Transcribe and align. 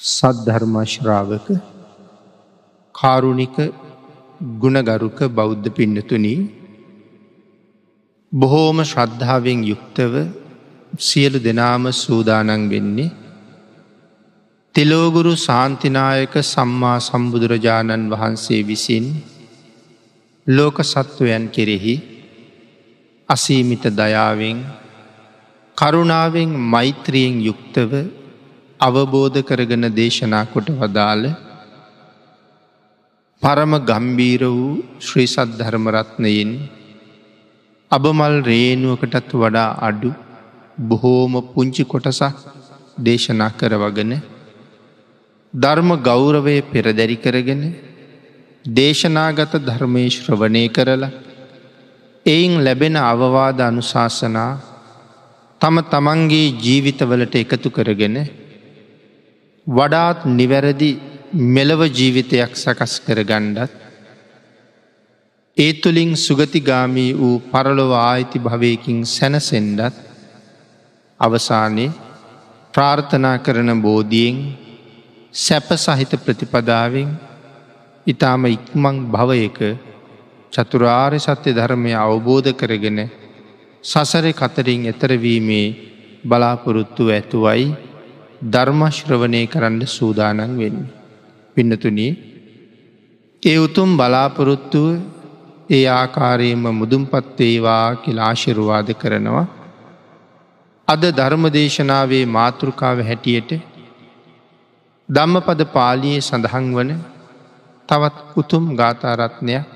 සද්ධර්මශ්‍රාවක 0.00 1.46
කාරුණික 2.94 3.56
ගුණගරුක 4.58 5.18
බෞද්ධ 5.30 5.66
පින්නතුනී 5.70 6.38
බොහෝම 8.32 8.78
ශ්‍රද්ධාවෙන් 8.82 9.58
යුක්තව 9.62 10.14
සියලු 11.00 11.38
දෙනාම 11.38 11.84
සූදානන් 11.94 12.64
වෙන්නේ 12.66 13.10
තිලෝගුරු 14.74 15.32
සාන්තිනායක 15.38 16.34
සම්මා 16.44 16.98
සම්බුදුරජාණන් 17.00 18.10
වහන්සේ 18.10 18.62
විසින් 18.62 19.06
ලෝක 20.46 20.78
සත්වයන් 20.84 21.44
කෙරෙහි 21.48 21.96
අසීමිත 23.28 23.84
දයාවෙන් 23.92 24.58
කරුණාවෙන් 25.78 26.50
මෛත්‍රියෙන් 26.68 27.36
යුක්තව 27.42 27.92
අවබෝධ 28.80 29.38
කරගන 29.42 29.84
දේශනා 29.92 30.44
කොට 30.46 30.68
වදාළ 30.74 31.24
පරම 33.42 33.72
ගම්බීර 33.82 34.42
වූ 34.48 34.70
ශ්‍රී 35.00 35.28
සද්ධර්මරත්නයෙන් 35.28 36.52
අබමල් 37.90 38.36
රේනුවකටත් 38.42 39.30
වඩා 39.34 39.68
අඩු 39.80 40.10
බොහෝම 40.84 41.34
පුංචි 41.48 41.84
කොටසක් 41.84 42.40
දේශනා 43.00 43.50
කරවගෙන 43.54 44.12
ධර්ම 45.54 45.90
ගෞරවය 46.02 46.56
පෙරදැරි 46.64 47.18
කරගෙන 47.18 47.62
දේශනාගත 48.64 49.54
ධර්මය 49.60 50.04
ශ්‍රවණය 50.10 50.66
කරලා 50.70 51.14
එයින් 52.26 52.54
ලැබෙන 52.60 52.96
අවවාද 53.04 53.60
අනුශාසනා 53.60 54.50
තම 55.60 55.76
තමන්ගේ 55.86 56.52
ජීවිතවලට 56.58 57.34
එකතු 57.36 57.70
කරගෙන 57.70 58.16
වඩාත් 59.66 60.24
නිවැරදි 60.28 60.90
මෙලව 61.48 61.80
ජීවිතයක් 61.88 62.52
සකස් 62.54 62.94
කර 63.00 63.18
ගණ්ඩත් 63.22 63.72
ඒ 65.56 65.72
තුළින් 65.74 66.12
සුගතිගාමී 66.16 67.12
වූ 67.14 67.36
පරලොව 67.42 67.92
ආයිති 67.94 68.38
භවයකින් 68.38 68.98
සැනසෙන්ඩත් 69.06 69.96
අවසානයේ 71.20 71.96
ප්‍රාර්ථනා 72.74 73.36
කරන 73.38 73.70
බෝධියෙන් 73.78 74.36
සැප 75.34 75.68
සහිත 75.76 76.12
ප්‍රතිපදාවෙන් 76.16 77.10
ඉතාම 78.06 78.42
ඉක්මං 78.46 78.96
භවයක 79.06 79.58
චතුරාර්ය 80.52 81.18
සත්‍ය 81.18 81.50
ධර්මය 81.52 81.92
අවබෝධ 81.96 82.50
කරගෙන 82.54 82.98
සසර 83.84 84.26
කතරින් 84.32 84.82
එතරවීමේ 84.86 85.66
බලාපොරොත්තු 86.24 87.04
ඇතුවයි 87.08 87.89
ධර්මශ්‍රවනය 88.42 89.42
කරන්න 89.46 89.86
සූදානන් 89.88 90.58
වෙන්න. 90.58 90.78
පින්නතුනී 91.56 92.12
ඒ 93.42 93.58
උතුම් 93.58 93.96
බලාපොරොත්තුව 93.96 94.86
ඒ 95.70 95.84
ආකාරයෙන්ම 95.90 96.64
මුදුන්පත්වේවා 96.72 97.96
කියලාශිරුවාද 97.96 98.88
කරනවා. 98.94 99.46
අද 100.88 101.02
ධර්මදේශනාවේ 101.12 102.24
මාතෘකාව 102.28 102.98
හැටියට 103.02 103.50
ධම්මපද 105.08 105.60
පාලියේ 105.68 106.20
සඳහන් 106.20 106.66
වන 106.74 106.90
තවත් 107.88 108.16
උතුම් 108.36 108.64
ගාථාරත්නයක් 108.76 109.66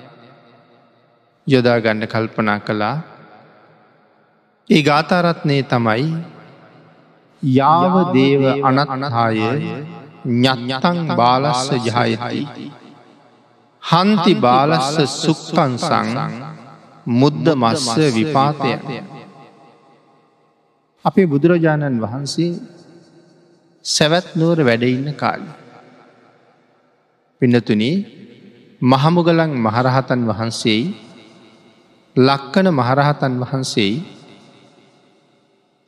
යොදාගන්න 1.46 2.02
කල්පනා 2.06 2.60
කළා 2.60 2.96
ඒ 4.70 4.82
ගාථාරත්නය 4.82 5.56
තමයි 5.64 6.06
යාව 7.50 7.94
දේව 8.12 8.42
අනනහාය 8.62 9.40
ඥඥතන් 10.24 10.98
බාලස්ස 11.12 11.68
ජහයහයි. 11.78 12.42
හන්ති 13.82 14.32
බාලස්ස 14.36 14.96
සුක්කන්සං 15.16 16.08
මුද්ද 17.06 17.46
මස්ස 17.54 17.96
විපාතය. 18.10 18.72
අපේ 21.04 21.26
බුදුරජාණන් 21.26 22.00
වහන්සේ 22.00 22.52
සැවැත් 23.84 24.26
නුවර 24.34 24.58
වැඩඉන්න 24.62 25.12
කාල. 25.14 25.42
පිනතුන 27.42 27.82
මහමුගලන් 28.82 29.52
මහරහතන් 29.58 30.20
වහන්සේයි 30.24 30.84
ලක්කන 32.16 32.66
මහරහතන් 32.70 33.32
වහන්සේයි 33.42 34.13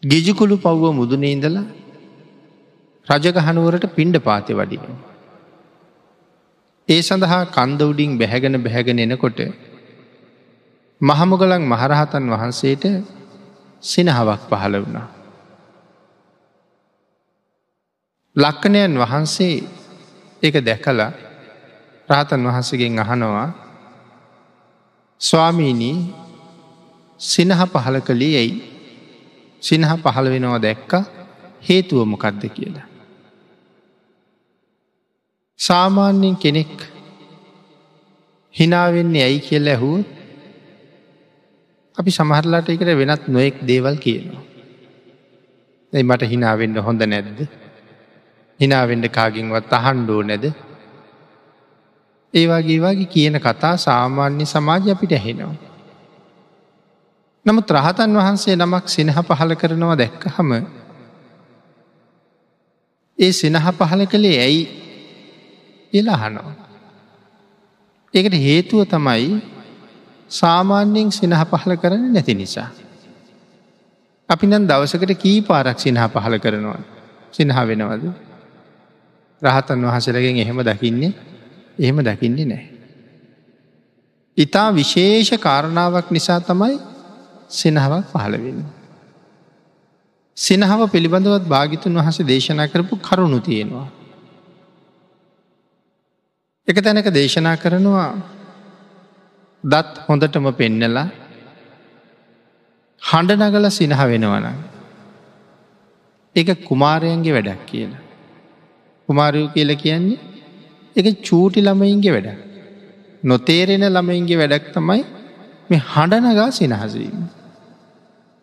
ගිජිකුළු 0.07 0.57
පව්ව 0.57 0.93
මුදුනේඉඳලා 0.93 1.67
රජගහනුවරට 3.09 3.87
පිණ්ඩ 3.95 4.17
පාති 4.19 4.53
වඩින. 4.53 4.85
ඒ 6.89 7.01
සඳහා 7.01 7.43
කන්ද 7.49 7.81
උඩින් 7.83 8.19
බැහැගෙන 8.19 8.63
බැහැගෙන 8.63 8.99
එනකොට 8.99 9.41
මහමුගලන් 11.01 11.63
මහරහතන් 11.65 12.25
වහන්සේට 12.31 12.85
සිනහවක් 13.83 14.43
පහළ 14.51 14.77
වුණා. 14.77 15.09
ලක්කනයන් 18.37 18.95
වහන්සේ 18.97 19.55
එක 20.43 20.55
දැකලා 20.61 21.13
රාතන් 22.09 22.43
වහන්සගෙන් 22.43 22.99
අහනවා 22.99 23.49
ස්වාමීණී 25.21 25.99
සිනහ 27.21 27.55
පහල 27.67 27.97
කළේ 28.01 28.37
ඇයි 28.37 28.76
සිනහ 29.67 29.87
පහළ 30.05 30.29
වෙනවා 30.35 30.61
දැක්ක 30.67 30.93
හේතුව 31.69 32.05
මොකක්ද 32.13 32.43
කියලා. 32.57 32.87
සාමාන්‍යයෙන් 35.61 36.37
කෙනෙක් 36.37 36.75
හිනාවෙන්නේ 38.55 39.25
ඇයි 39.29 39.41
කියල 39.49 39.69
ඇහුව 39.69 39.97
අපි 41.99 42.11
සමහරලාට 42.11 42.69
එකට 42.69 42.91
වෙනත් 43.01 43.25
නොයෙක් 43.29 43.57
දේවල් 43.69 43.97
කියනවා. 43.97 44.45
ඇයි 45.93 46.09
මට 46.09 46.31
හිනාවෙන්න 46.33 46.79
හොඳ 46.87 47.03
නැද්ද. 47.05 47.39
හිනාවෙන්ඩ 48.61 49.07
කාගින්වත් 49.17 49.73
අහන්්ඩෝ 49.73 50.23
නැද. 50.23 50.45
ඒවාගේ 52.35 52.81
වගේ 52.85 53.13
කියන 53.15 53.37
කතා 53.41 53.77
සාමාන්‍ය 53.79 54.45
සමාජ 54.47 54.91
අපිට 54.93 55.13
ඇහෙනවා. 55.13 55.66
නමුත් 57.47 57.71
රහතන් 57.71 58.11
වහන්සේ 58.13 58.57
නමක් 58.57 58.85
සිනහ 58.89 59.13
පහල 59.19 59.53
කරනවා 59.55 59.97
දැක්කහම 59.97 60.51
ඒ 63.19 63.33
සිනහ 63.33 63.59
පහල 63.73 64.03
කළේ 64.05 64.39
ඇයි 64.39 64.63
එලාහනවා. 65.93 66.55
ඒකට 68.15 68.35
හේතුව 68.39 68.83
තමයි 68.87 69.39
සාමාන්‍යයෙන් 70.31 71.11
සිනහ 71.11 71.39
පහල 71.45 71.73
කරන 71.77 72.03
නැති 72.13 72.35
නිසා. 72.35 72.69
අපි 74.29 74.45
නම් 74.47 74.67
දවසකට 74.67 75.15
කී 75.17 75.39
පාරක් 75.43 75.79
සිනහ 75.79 76.03
පහල 76.09 76.37
කරනවා 76.37 76.81
සිනහ 77.33 77.55
වෙනවද. 77.63 78.05
රහතන් 79.43 79.87
වහසලගෙන් 79.87 80.37
එහෙම 80.37 80.59
දකින්නේ 80.63 81.13
එහෙම 81.79 81.99
දකින්නේ 82.01 82.47
නෑ. 82.47 82.67
ඉතා 84.37 84.69
විශේෂ 84.73 85.31
කාරණාවක් 85.39 86.11
නිසා 86.11 86.41
තමයි 86.43 86.96
සිනහවක් 87.51 88.05
පහළවෙන්න. 88.13 88.65
සිනහව 90.37 90.81
පිළිබඳවත් 90.91 91.45
භාගිතුන් 91.49 91.95
වහස 91.95 92.19
දේශනා 92.23 92.67
කරපු 92.67 92.97
කරුණු 92.97 93.39
තියෙනවා. 93.39 93.87
එක 96.69 96.79
තැනක 96.85 97.09
දේශනා 97.11 97.57
කරනවා 97.57 98.09
දත් 99.65 99.93
හොඳටම 100.09 100.51
පෙන්නලා 100.51 101.09
හඬ 103.03 103.43
නගල 103.43 103.69
සිනහ 103.69 103.95
වෙනවන. 104.05 104.47
එක 106.37 106.49
කුමාරයන්ගේ 106.65 107.33
වැඩක් 107.33 107.63
කියලා. 107.67 108.03
කුමාරයෝ 109.09 109.49
කියල 109.49 109.75
කියන්නේ 109.75 110.19
එක 110.97 111.07
චූටි 111.23 111.61
ළමයින්ගේ 111.61 112.13
වැඩ. 112.13 112.29
නොතේරෙන 113.25 113.85
ළමයින්ගේ 113.89 114.37
වැඩක් 114.37 114.73
තමයි 114.75 115.05
මේ 115.71 115.83
හඬනගා 115.87 116.51
සිනහසවීම. 116.53 117.23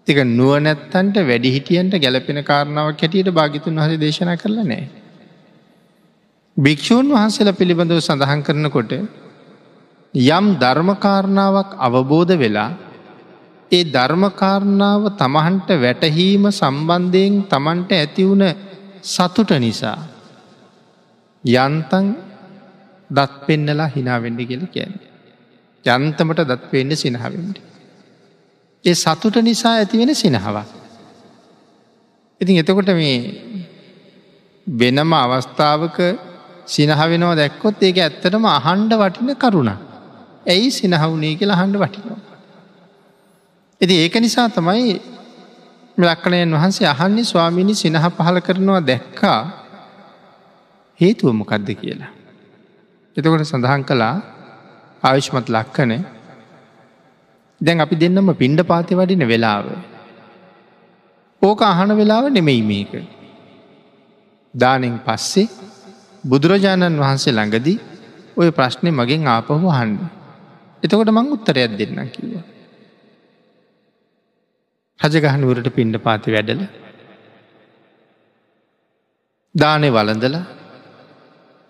තික 0.07 0.17
නුවනැත්තන්ට 0.29 1.17
වැඩිහිටියන්ට 1.21 1.95
ගැලපෙන 1.97 2.39
කාරණාවක් 2.43 3.01
හැටියට 3.01 3.29
භාගිතුන් 3.31 3.77
වහස 3.77 3.99
දේශනා 3.99 4.37
කරලා 4.37 4.65
නෑ. 4.65 4.85
භික්‍ෂූන් 6.57 7.07
වහන්සේල 7.09 7.51
පිළිබඳව 7.53 7.99
සඳහන් 7.99 8.41
කරනකොට 8.41 8.91
යම් 10.13 10.45
ධර්මකාරණාවක් 10.55 11.69
අවබෝධ 11.79 12.33
වෙලා 12.37 12.71
ඒ 13.71 13.83
ධර්මකාරණාව 13.85 15.03
තමහන්ට 15.15 15.69
වැටහීම 15.77 16.43
සම්බන්ධයෙන් 16.51 17.39
තමන්ට 17.45 17.91
ඇතිවුණ 17.93 18.45
සතුට 19.05 19.51
නිසා 19.59 19.97
යන්තන් 21.43 22.05
දත් 23.09 23.31
පෙන්නලා 23.45 23.87
හිනාවෙන්ඩි 23.87 24.45
කියල 24.45 24.67
කියන්නේ. 24.67 25.12
යන්තමට 25.85 26.41
දත් 26.41 26.71
පෙන්න්න 26.71 26.95
සිනහවෙන්ට. 26.95 27.57
ඒ 28.85 28.93
සතුට 28.93 29.35
නිසා 29.41 29.73
ඇතිවෙන 29.75 30.15
සිනහවක්. 30.15 30.67
ඉතින් 32.41 32.59
එතකොට 32.59 32.89
මේ 32.89 33.17
වෙනම 34.67 35.13
අවස්ථාවක 35.13 35.97
සිනහවෙනවා 36.65 37.35
දැක්කොත් 37.35 37.83
ඒක 37.83 37.97
ඇත්තටම 37.99 38.45
අහන්ඩ 38.49 38.93
වටින 38.93 39.35
කරුණ. 39.35 39.71
ඇයි 40.47 40.71
සිනහවුනේ 40.71 41.35
කියලා 41.35 41.59
හන්ඩ 41.61 41.77
වටිනවා. 41.77 42.21
ඇති 43.81 43.95
ඒක 43.95 44.15
නිසා 44.17 44.47
තමයි 44.49 45.01
ලක්කණයන් 45.97 46.55
වහන්සේ 46.55 46.87
අහන්නේ 46.87 47.23
ස්වාමිනි 47.23 47.75
සිනහ 47.75 47.99
පහල 48.09 48.39
කරනවා 48.39 48.81
දැක්කා 48.81 49.39
හේතුවමොකක්ද 50.99 51.69
කියලා. 51.75 52.11
එතකොට 53.17 53.43
සඳහන් 53.43 53.83
කළා 53.83 54.15
ආවිශ්මත් 55.03 55.47
ලක්කන 55.49 55.91
දැන් 57.61 57.83
අපි 57.85 57.95
දෙන්නම 57.95 58.29
පිණ්ඩ 58.41 58.61
පාති 58.71 58.97
වඩින 58.99 59.23
වෙලාව. 59.27 59.65
ඕක 61.41 61.61
අහන 61.63 61.91
වෙලාව 61.99 62.25
නෙමෙයි 62.29 62.63
මේක. 62.63 62.93
දානෙන් 64.53 64.95
පස්සේ 65.07 65.51
බුදුරජාණන් 66.23 67.01
වහන්සේ 67.03 67.33
ළඟදී 67.33 67.79
ඔය 68.37 68.49
ප්‍රශ්නය 68.51 68.89
මගෙන් 68.91 69.27
ආපහු 69.27 69.59
හන්ඩ. 69.69 70.01
එතකොට 70.83 71.13
මං 71.15 71.33
උත්තරයක් 71.35 71.73
දෙන්න 71.79 71.99
කිව. 72.13 72.31
රජගහනුවරට 74.99 75.69
පිණ්ඩ 75.77 75.97
පාති 75.99 76.35
වැඩල 76.35 76.61
දානය 79.55 79.89
වලඳල 79.89 80.35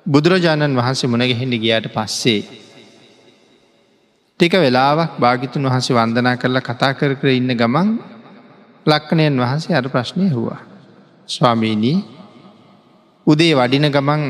බුදුරජාණන් 0.06 0.77
වහන්සේ 0.80 1.12
මුණගැහෙන්ඩි 1.12 1.63
ගියාට 1.63 1.88
පස්සේ 1.95 2.41
ටික 4.44 4.60
වෙලාවක් 4.60 5.12
භාගිතුන් 5.16 5.63
වහන්සේ 5.63 5.95
වන්දනා 5.95 6.36
කරලා 6.36 6.62
කතා 6.62 6.92
කර 7.00 7.12
කර 7.16 7.30
ඉන්න 7.31 7.51
ගමන් 7.51 7.90
ලක්කනයන් 8.86 9.36
වහන්සේ 9.40 9.72
අර 9.72 9.86
ප්‍රශ්නය 9.88 10.25
හවා. 10.28 10.57
ස්වාමීනී 11.30 11.98
උදේ 13.28 13.54
වඩින 13.56 13.88
ගමන් 13.88 14.24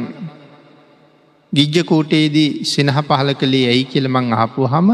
ගිජ්ජකෝටේදී 1.54 2.51
සිනහ 2.63 2.92
පහල 3.00 3.30
කළේ 3.33 3.65
ඇයි 3.71 3.86
කියලමං 3.86 4.27
අහපු 4.36 4.68
හම 4.68 4.89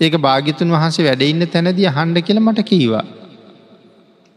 ඒක 0.00 0.14
භාගිතුන් 0.18 0.68
වහන්සේ 0.68 1.06
වැඩඉන්න 1.08 1.46
තැනදී 1.46 1.88
හන්ඩ 1.88 2.20
කියල 2.20 2.40
මට 2.40 2.60
කීවා. 2.62 3.06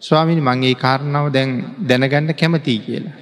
ස්වාමිනි 0.02 0.42
මංගේ 0.42 0.76
කාරණාව 0.76 1.28
දැන් 1.36 1.52
දැනගන්න 1.90 2.32
කැමතිී 2.34 2.80
කියලා. 2.86 3.18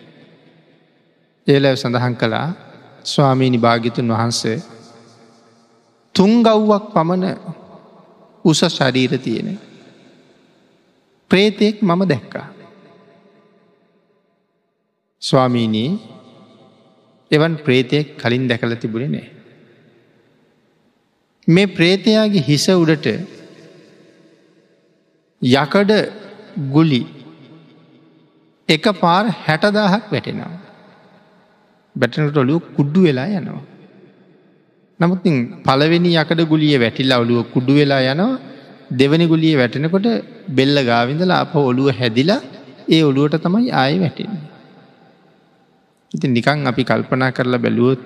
ඒලැව 1.47 1.75
සඳහන් 1.75 2.15
කළා 2.15 2.47
ස්වාමීනි 3.05 3.63
භාගිතුන් 3.65 4.13
වහන්සේ 4.13 4.59
තුංගව්වක් 6.15 6.85
පමණ 6.93 7.37
උස 8.45 8.61
ශරීර 8.69 9.17
තියෙන. 9.17 9.49
ප්‍රේතයෙක් 11.31 11.75
මම 11.81 12.01
දැක්කා. 12.07 12.47
ස්වාමීනී 15.21 15.91
එවන් 17.31 17.53
ප්‍රේතයෙක් 17.65 18.17
කලින් 18.17 18.47
දැකල 18.47 18.75
තිබුණ 18.75 19.11
නෑ. 19.11 19.27
මේ 21.47 21.73
ප්‍රේතයාගේ 21.77 22.47
හිස 22.47 22.65
උඩට 22.73 23.07
යකඩ 25.41 25.91
ගුලි 26.71 27.03
එක 28.69 28.85
පාර 28.99 29.25
හැටදාහක් 29.45 30.11
වැටෙනවා. 30.11 30.53
බැටනට 31.95 32.37
ඔලුව 32.37 32.61
කුඩ්ඩු 32.75 33.01
වෙලා 33.03 33.29
යනවා. 33.39 33.70
නමුත් 35.01 35.25
පලවෙනි 35.65 36.09
යකඩ 36.21 36.41
ගුලිය 36.51 36.75
වැටිල්ලා 36.83 37.21
ඔලුව 37.23 37.39
කුඩු 37.53 37.73
වෙලා 37.79 38.01
යනවා 38.13 38.39
දෙවනි 38.91 39.25
ගුලිය 39.31 39.53
වැටෙනකොට 39.55 40.07
බෙල්ල 40.49 40.77
ගාවිඳලා 40.89 41.41
අප 41.45 41.53
ඔලුව 41.61 41.89
හැදිලා 41.99 42.41
ඒ 42.87 43.01
ඔළුවට 43.03 43.43
තමයි 43.45 43.69
ආය 43.81 43.95
වැටෙන්නේ. 44.03 44.43
ඉති 46.11 46.27
නිකං 46.27 46.67
අපි 46.71 46.83
කල්පනා 46.83 47.31
කරලා 47.31 47.63
බැලුවොත් 47.65 48.01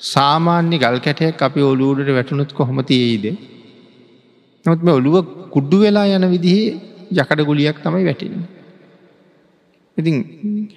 සාමාන්‍ය 0.00 0.76
ගල් 0.78 0.98
කැටයක් 1.06 1.42
අපි 1.42 1.60
ඔලුවඩට 1.62 2.14
වැටුණුත් 2.16 2.52
කොහොමතියයිද. 2.52 3.26
නොත් 4.64 4.80
මේ 4.82 4.98
ඔළුව 5.00 5.16
කුඩ්ඩු 5.54 5.76
වෙලා 5.84 6.06
යන 6.16 6.26
විදිහේ 6.34 6.68
යකඩ 7.12 7.40
ගුලියක් 7.50 7.76
තමයි 7.84 8.04
වැටෙන. 8.04 8.46
ඉතින් 9.96 10.16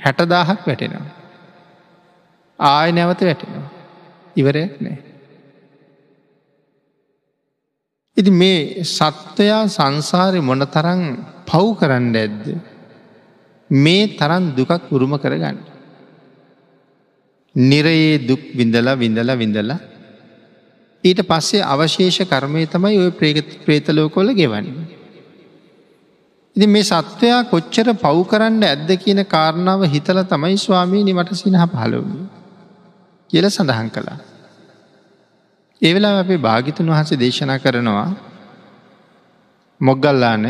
හැටදාහක් 0.06 0.68
වැටෙනවා. 0.70 1.08
ආය 2.60 2.92
නැවත 2.92 3.22
වැටෙනවා. 3.30 3.70
ඉවරයක් 4.36 4.74
නෑ. 4.82 4.98
ඉති 8.18 8.32
මේ 8.32 8.84
සත්වයා 8.86 9.62
සංසාරය 9.68 10.42
මොන 10.42 10.66
තරන් 10.68 11.02
පව් 11.46 11.70
කරන්න 11.80 12.16
ඇද්ද. 12.16 12.44
මේ 13.70 14.12
තරන් 14.16 14.44
දුකක් 14.56 14.92
උරුම 14.92 15.16
කරගන්න. 15.18 15.58
නිරයේ 17.56 18.22
දුක් 18.22 18.44
විඳලා 18.54 18.96
විඳලා 18.96 19.36
විඳලා 19.36 19.80
ඊට 21.04 21.22
පස්සේ 21.24 21.64
අවශේෂ 21.66 22.20
කර්මය 22.26 22.66
තමයි 22.68 23.00
ඔය 23.00 23.12
ප්‍රේතලෝකොල 23.62 24.30
ගෙවන්න. 24.34 24.68
ඉති 26.56 26.68
මේ 26.68 26.84
සත්වයා 26.84 27.42
කොච්චර 27.46 27.90
පව් 27.96 28.18
කරන්න 28.30 28.64
ඇද්ද 28.64 28.90
කියන 28.98 29.26
කාරණාව 29.26 29.84
හිතල 29.88 30.22
තමයි 30.26 30.58
ස්වාමී 30.60 31.04
නිමට 31.04 31.34
සිනහ 31.36 31.60
පහලවුණ 31.68 32.43
කියල 33.34 33.46
සඳහන් 33.50 33.90
කළා. 33.90 34.20
ඒවෙලා 35.82 36.20
අපේ 36.20 36.38
භාගිතුන් 36.38 36.90
වහස 36.90 37.12
දේශනා 37.20 37.60
කරනවා 37.60 38.10
මොග්ගල්ලාන 39.82 40.46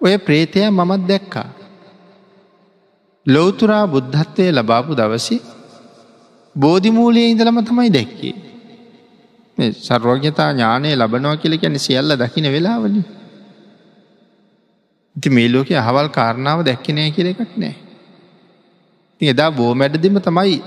ඔය 0.00 0.14
ප්‍රේතය 0.18 0.62
මමත් 0.68 1.02
දැක්කා. 1.08 1.48
ලෝතුරා 3.26 3.84
බුද්ධත්වය 3.86 4.46
ලබාපු 4.52 4.96
දවසි 4.96 5.36
බෝධිමූලයේ 6.56 7.28
ඉඳලම 7.30 7.60
තමයි 7.64 7.90
දැක්කේ. 7.90 8.34
සර්වඥතා 9.80 10.48
ඥානය 10.52 10.94
ලබනවා 10.96 11.36
කියල 11.36 11.58
ගැන 11.58 11.78
සියල්ල 11.78 12.16
දකින 12.16 12.48
වෙලාවලි. 12.54 13.02
ඉති 15.16 15.28
මේ 15.30 15.48
ලෝක 15.48 15.70
අහවල් 15.74 16.08
කාරණාව 16.08 16.64
දැක්කනය 16.64 17.06
කියල 17.10 17.30
එකක් 17.34 17.54
නෑ. 17.56 17.76
ති 19.20 19.24
එදා 19.26 19.50
බෝ 19.50 19.70
මැඩදිම 19.74 20.18
තමයි 20.22 20.58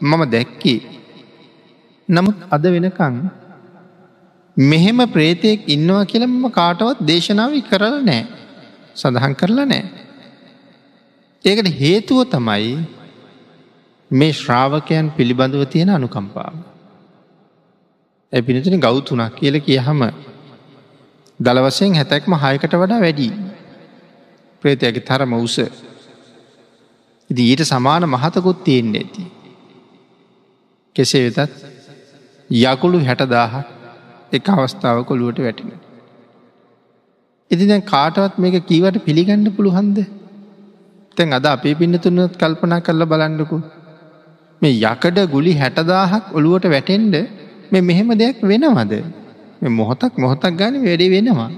මම 0.00 0.22
දැක්කේ. 0.30 0.80
නමුත් 2.08 2.36
අද 2.50 2.64
වෙනකං 2.66 3.16
මෙහෙම 4.56 5.00
ප්‍රේතයෙක් 5.06 5.68
ඉන්නවා 5.68 6.04
කියලම 6.04 6.32
කාටවත් 6.50 7.02
දේශනාව 7.02 7.52
කරල 7.70 7.96
නෑ 8.02 8.22
සඳහන් 8.96 9.34
කරලා 9.34 9.66
නෑ. 9.66 9.84
ඒකට 11.44 11.68
හේතුව 11.74 12.20
තමයි 12.26 12.72
මේ 14.10 14.32
ශ්‍රාවකයන් 14.32 15.06
පිළිබඳව 15.16 15.64
තියෙන 15.64 15.90
අනුකම්පාව. 15.90 16.54
ඇ 18.32 18.42
පිනතින 18.42 18.80
ගෞතුනක් 18.80 19.36
කියල 19.36 19.56
කියහම 19.60 20.00
දළවසයෙන් 21.40 21.94
හැතැක්ම 21.94 22.34
හයකට 22.36 22.74
වඩා 22.74 23.00
වැඩි. 23.00 23.28
ප්‍රේතයගේ 24.64 25.00
තරම 25.00 25.32
උස. 25.34 25.56
ඉදි 27.30 27.42
ඊට 27.44 27.62
සමාන 27.64 28.04
මහතකුත් 28.06 28.64
තියෙන්න්න 28.64 28.96
ඇති. 28.96 29.24
කෙසේ 30.96 31.28
වෙතත් 31.28 31.52
යකුළු 32.50 32.98
හැටදාහ 33.00 33.52
එක 34.32 34.48
අවස්ථාව 34.48 35.04
කොළුවට 35.04 35.38
වැටින. 35.38 35.70
ඉති 37.50 37.64
දැන් 37.66 37.82
කාටවත් 37.84 38.38
මේක 38.38 38.56
කීවට 38.62 39.04
පිළිගන්න 39.04 39.46
පුළුහන්ද. 39.50 39.98
තැන් 41.16 41.32
අද 41.32 41.46
අපේ 41.46 41.74
පින්නතුනත් 41.74 42.34
කල්පනා 42.34 42.80
කරල 42.80 43.04
බලන්නකු 43.04 43.58
මේ 44.62 44.74
යකඩ 44.82 45.18
ගුලි 45.26 45.54
හැටදාහක් 45.54 46.34
ඔළුවට 46.34 46.66
වැටෙන්ඩ 46.66 47.16
මේ 47.72 47.82
මෙහෙම 47.82 48.12
දෙයක් 48.18 48.38
වෙනවද 48.42 48.94
මොහොතක් 49.70 50.14
මොහොතක් 50.16 50.52
ගන 50.52 50.74
වැඩි 50.84 51.08
වෙනවා. 51.08 51.50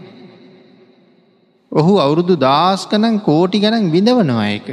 ඔහු 1.73 1.93
අවුරුදු 1.97 2.35
දාස්කනං 2.39 3.15
කෝටි 3.21 3.59
ගනන් 3.59 3.85
විඳවනවා 3.91 4.49
එක. 4.49 4.69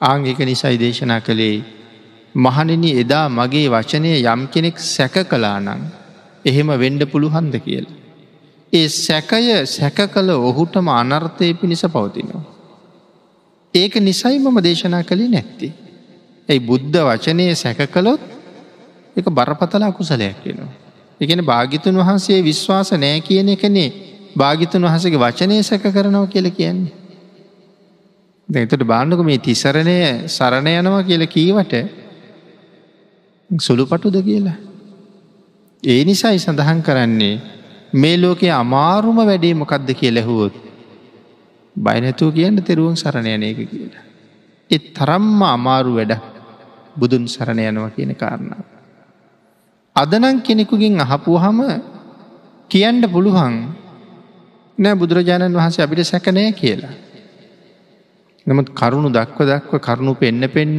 ආංගික 0.00 0.38
නිසයි 0.40 0.76
දේශනා 0.78 1.20
කළේ 1.20 1.56
මහනිනි 2.36 2.90
එදා 2.94 3.26
මගේ 3.30 3.68
වචනය 3.68 4.10
යම් 4.24 4.42
කෙනෙක් 4.46 4.78
සැක 4.86 5.14
කලානං 5.24 5.68
එහෙම 6.44 6.68
වෙන්ඩ 6.76 7.02
පුළුහන්ද 7.04 7.54
කියල. 7.58 7.86
ඒ 8.72 8.88
සැකය 8.88 9.66
සැක 9.68 9.98
කළ 10.08 10.30
ඔහුටම 10.42 10.88
අනර්ථය 10.92 11.48
පිණිස 11.54 11.84
පවතිනවා. 11.86 12.44
ඒක 13.74 13.94
නිසයි 13.98 14.38
මම 14.38 14.58
දේශනා 14.60 15.02
කළේ 15.02 15.28
නැත්ති. 15.28 15.68
ඇයි 16.48 16.60
බුද්ධ 16.62 16.98
වචනය 17.02 17.46
සැක 17.54 17.80
කළොත් 17.88 18.20
එක 19.16 19.26
බරපතලා 19.30 19.92
කුසලයක් 19.92 20.44
වෙනවා. 20.44 20.72
එකන 21.20 21.40
භාගිතුන් 21.42 21.96
වහන්සේ 21.96 22.40
විශ්වාස 22.42 22.92
නෑ 22.94 23.20
කියන 23.22 23.48
එකනේ 23.48 23.90
භාගිතුන් 24.36 24.82
වහසගේ 24.84 25.18
වචනය 25.18 25.62
සැක 25.62 25.84
කරනවා 25.90 26.26
කියල 26.28 26.50
කියන්නේ. 26.52 26.92
දැතට 28.48 28.82
බාණ්ඩක 28.84 29.22
මේ 29.24 29.38
තිසරණය 29.40 30.00
සරණ 30.28 30.68
යනවා 30.74 31.02
කියල 31.02 31.24
කීවට 31.28 32.04
සුළුපටුද 33.50 34.16
කියලා. 34.20 34.58
ඒ 35.82 36.04
නිසයි 36.04 36.38
සඳහන් 36.38 36.82
කරන්නේ 36.82 37.40
මේ 37.94 38.16
ලෝකයේ 38.16 38.52
අමාරුම 38.52 39.18
වැඩේ 39.18 39.54
මොකක්ද 39.54 39.88
කිය 39.94 40.10
ලැහුවොත්. 40.10 40.54
බයිනැතුව 41.76 42.34
කියන්න 42.34 42.58
තෙරුවන් 42.60 42.96
සරණ 42.96 43.26
යන 43.28 43.42
එක 43.44 43.60
කියලා. 43.64 44.04
එත් 44.70 44.84
තරම්ම 44.94 45.42
අමාරු 45.44 45.94
වැඩ 45.94 46.12
බුදුන් 46.96 47.24
සරණ 47.26 47.62
යනවා 47.62 47.90
කියන 47.90 48.14
කාරණාව. 48.14 48.64
අදනං 49.96 50.42
කෙනෙකුගෙන් 50.42 51.00
අහපුහම 51.00 51.58
කියන්න 52.70 53.02
පුළුවන් 53.06 53.54
නෑ 54.78 54.94
බුදුරජාණන් 54.94 55.54
වහන්සේ 55.54 55.84
අපිට 55.84 56.02
සැකනය 56.04 56.50
කියලා. 56.52 56.94
නමුත් 58.46 58.74
කරුණු 58.74 59.08
දක්ව 59.08 59.38
දක්ව 59.44 59.78
කරුණු 59.78 60.14
පෙන්න 60.14 60.42
පෙන්න 60.48 60.78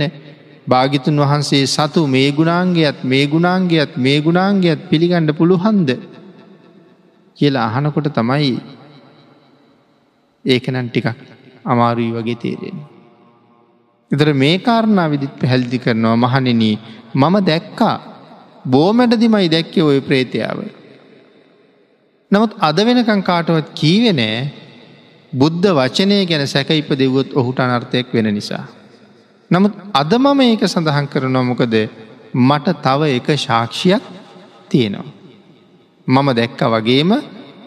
භාගිතුන් 0.67 1.19
වහන්සේ 1.19 1.63
සතු 1.67 2.01
මේ 2.07 2.29
ගුණාන්ගේත් 2.31 2.99
මේ 3.03 3.25
ගුණාන්ගේත් 3.27 3.91
මේ 3.97 4.17
ගුණාන්ගේත් 4.21 4.79
පිළිගණ්ඩ 4.89 5.37
පුළුහන්ද 5.37 5.89
කියලා 7.37 7.67
අහනකොට 7.69 8.09
තමයි 8.13 8.51
ඒකනන් 10.45 10.89
ටිකක් 10.89 11.07
අමාරුයි 11.65 12.11
වගේ 12.11 12.35
තේරෙන. 12.35 12.77
එතර 14.11 14.29
මේ 14.33 14.57
කාරණා 14.59 15.07
විදිත් 15.09 15.33
පැහැල්දි 15.39 15.77
කරනවා 15.77 16.15
මහනෙන 16.15 16.63
මම 17.13 17.35
දැක්කා 17.45 17.95
බෝමැඩදිමයි 18.65 19.49
දැක්කේ 19.49 19.83
ඔය 19.83 19.99
ප්‍රේතියාව. 20.01 20.59
නමුත් 22.31 22.51
අද 22.59 22.79
වෙනකං 22.85 23.21
කාටවත් 23.21 23.67
කීවෙනෑ 23.73 24.39
බුද්ධ 25.33 25.67
වචනය 25.71 26.17
ගැන 26.25 26.43
සැක 26.47 26.69
ඉප 26.71 26.89
දෙවොත් 26.93 27.29
ඔහුට 27.33 27.59
අනර්ථයක් 27.59 28.07
වෙන 28.13 28.29
නිසා. 28.33 28.65
නමුත් 29.51 29.73
අද 29.93 30.11
මම 30.13 30.39
ඒක 30.43 30.63
සඳහන් 30.65 31.07
කරනවා 31.07 31.43
මොකද 31.43 31.75
මට 32.33 32.67
තව 32.77 33.01
එක 33.13 33.27
ශාක්ෂයක් 33.37 34.03
තියෙනවා. 34.69 35.13
මම 36.07 36.27
දැක්ක 36.33 36.61
වගේම 36.65 37.11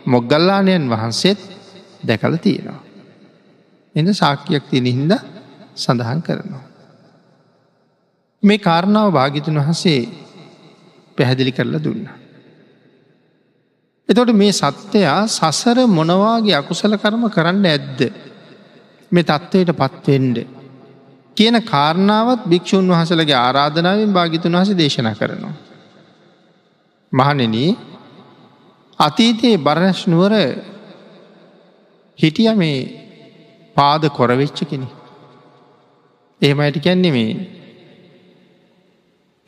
මොග්ගල්ලානයන් 0.04 0.84
වහන්සේත් 0.86 1.38
දැකල 2.02 2.36
තියෙනවා. 2.36 2.80
එඳ 3.94 4.08
සාක්‍යයක් 4.12 4.64
තියෙන 4.64 4.86
හින්ද 4.88 5.12
සඳහන් 5.74 6.20
කරනවා. 6.20 6.64
මේ 8.42 8.58
කාරණාව 8.58 9.12
භාගිතුන් 9.12 9.56
වහසේ 9.58 10.08
පැහැදිලි 11.18 11.52
කරලා 11.52 11.80
දුන්න. 11.80 12.04
එතොට 14.08 14.32
මේ 14.32 14.52
සත්‍යයා 14.52 15.26
සසර 15.28 15.78
මොනවාගේ 15.88 16.56
අකුසල 16.56 16.94
කරම 16.96 17.24
කරන්න 17.28 17.66
ඇද්ද 17.66 18.00
මේ 19.12 19.24
තත්ත්වයට 19.24 19.72
පත්වෙන්ඩ 19.74 20.59
කියන 21.40 21.56
කාරණාවත් 21.64 22.42
භික්‍ෂූන් 22.44 22.88
වහසලගේ 22.88 23.36
ආරාධනාවෙන් 23.36 24.12
භාගිතුන් 24.12 24.56
වහස 24.56 24.70
දේශනා 24.76 25.14
කරනවා. 25.14 25.54
මහනෙන 27.12 27.54
අතීතයේ 28.98 29.58
බරණශ්නුවර 29.58 30.34
හිටිය 32.18 32.52
මේ 32.54 32.78
පාද 33.76 34.02
කොරවෙච්ච 34.10 34.58
කෙනෙ. 34.70 34.88
එහෙමයට 36.42 36.76
කැන්නේ 36.84 37.12
මේ 37.12 37.32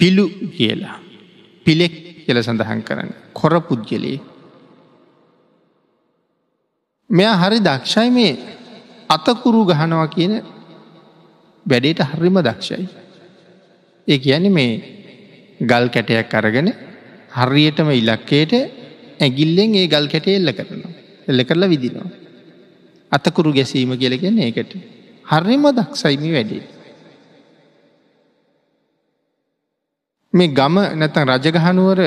පිලු 0.00 0.24
කියලා 0.56 0.96
පිලෙක් 1.66 1.94
කියල 2.24 2.38
සඳහන් 2.42 2.80
කරන්න 2.82 3.12
කොර 3.32 3.54
පුද්ගලයේ. 3.60 4.20
මෙයා 7.10 7.36
හරි 7.36 7.58
දක්ෂයි 7.60 8.10
මේ 8.10 8.32
අතකුරු 9.08 9.60
ගහනවා 9.64 10.06
කියන 10.06 10.34
වැඩේට 11.66 12.00
හරිම 12.10 12.36
දක්ෂයි. 12.40 12.88
ඒ 14.08 14.18
කියන 14.18 14.50
මේ 14.50 14.72
ගල් 15.60 15.86
කැටයක් 15.88 16.34
අරගෙන 16.34 16.68
හරියටම 17.32 17.88
ඉලක්කයට 17.92 18.52
ඇගිල්ලෙන් 19.20 19.74
ඒ 19.74 19.86
ගල් 19.88 20.06
කැට 20.08 20.26
එල්ල 20.28 20.52
කරනවා. 20.52 20.92
එල්ල 21.28 21.44
කරලා 21.44 21.68
විදිනවා. 21.68 22.10
අතකුරු 23.12 23.52
ගැසීම 23.52 23.92
කියලගෙන 23.94 24.38
ඒකට. 24.40 24.76
හරිම 25.24 25.64
දක්සයිමි 25.70 26.30
වැඩේ. 26.32 26.62
මේ 30.32 30.48
ගම 30.50 30.76
නැතන් 30.94 31.28
රජගහනුවර 31.30 32.00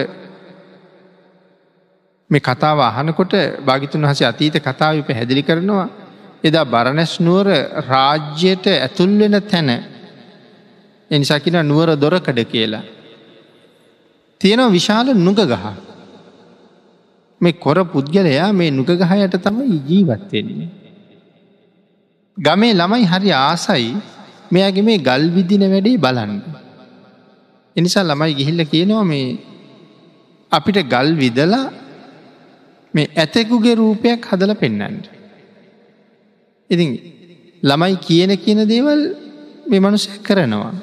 මේ 2.30 2.42
කතාව 2.42 2.80
අහනකොට 2.82 3.34
භාගිතුන් 3.62 4.02
වහස 4.02 4.22
අතීත 4.24 4.58
කතාව 4.60 5.02
පැහැදිලි 5.02 5.44
කරනවා 5.44 6.05
එදා 6.46 6.66
බරණැස් 6.66 7.14
නුවර 7.20 7.48
රාජ්‍යයට 7.90 8.66
ඇතුල්වෙන 8.76 9.36
තැන 9.44 9.70
එනිසාකින 11.12 11.58
නුවර 11.64 11.90
දොරකඩ 11.96 12.40
කියලා. 12.46 12.84
තියෙනව 14.42 14.72
විශාල 14.72 15.08
නුග 15.18 15.40
ගහ. 15.44 15.66
මේ 17.42 17.54
කොර 17.56 17.78
පුද්ගලයා 17.86 18.50
මේ 18.52 18.72
නුගගහයට 18.72 19.38
තම 19.38 19.58
ජීවත්වෙන්නේ. 19.88 20.70
ගමේ 22.38 22.74
ළමයි 22.74 23.06
හරි 23.06 23.32
ආසයි 23.34 23.90
මෙයාගේ 24.52 24.84
මේ 24.84 25.00
ගල් 25.00 25.24
විදින 25.36 25.66
වැඩේ 25.66 25.98
බලන්න. 25.98 26.34
එනිසා 27.76 28.04
ළමයි 28.04 28.34
ගිහිල්ල 28.34 28.62
කියනවා 28.66 29.04
මේ 29.04 29.28
අපිට 30.52 30.78
ගල් 30.86 31.10
විදලා 31.16 31.66
මේ 32.94 33.12
ඇතෙකුගේ 33.16 33.76
රූපයක් 33.76 34.22
හදල 34.30 34.54
පෙන්නන්ට. 34.56 35.15
ඉතින් 36.70 36.90
ළමයි 37.64 37.96
කියන 37.98 38.32
කියන 38.38 38.60
දේවල් 38.66 39.02
මේ 39.70 39.80
මනුසය 39.80 40.10
කරනවා. 40.24 40.74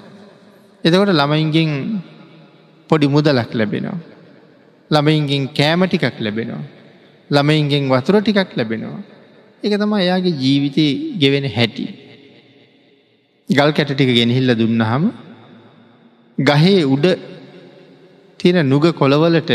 එතකොට 0.84 1.12
ළමයින්ගෙන් 1.12 1.70
පොඩි 2.90 3.06
මුදලක් 3.08 3.50
ලැබෙනවා. 3.52 3.98
ළමයින්ගෙන් 4.90 5.42
කෑම 5.50 5.82
ටිකක් 5.86 6.20
ලැබෙනවා. 6.20 6.62
ළමයින්ගෙන් 7.30 7.84
වතුර 7.88 8.16
ටිකක් 8.20 8.56
ලැබෙනවා. 8.56 9.02
එක 9.62 9.74
තම 9.74 9.92
එයාගේ 9.96 10.38
ජීවිතය 10.42 10.86
ගෙවෙන 11.18 11.46
හැටි. 11.48 11.86
ගල් 13.48 13.70
කැට 13.72 13.92
ටික 13.92 14.10
ගෙනහිල්ල 14.18 14.50
දුන්නහම 14.54 15.04
ගහේ 16.38 16.80
උඩ 16.84 17.06
තියෙන 18.40 18.68
නුග 18.68 18.84
කොළවලට 18.92 19.52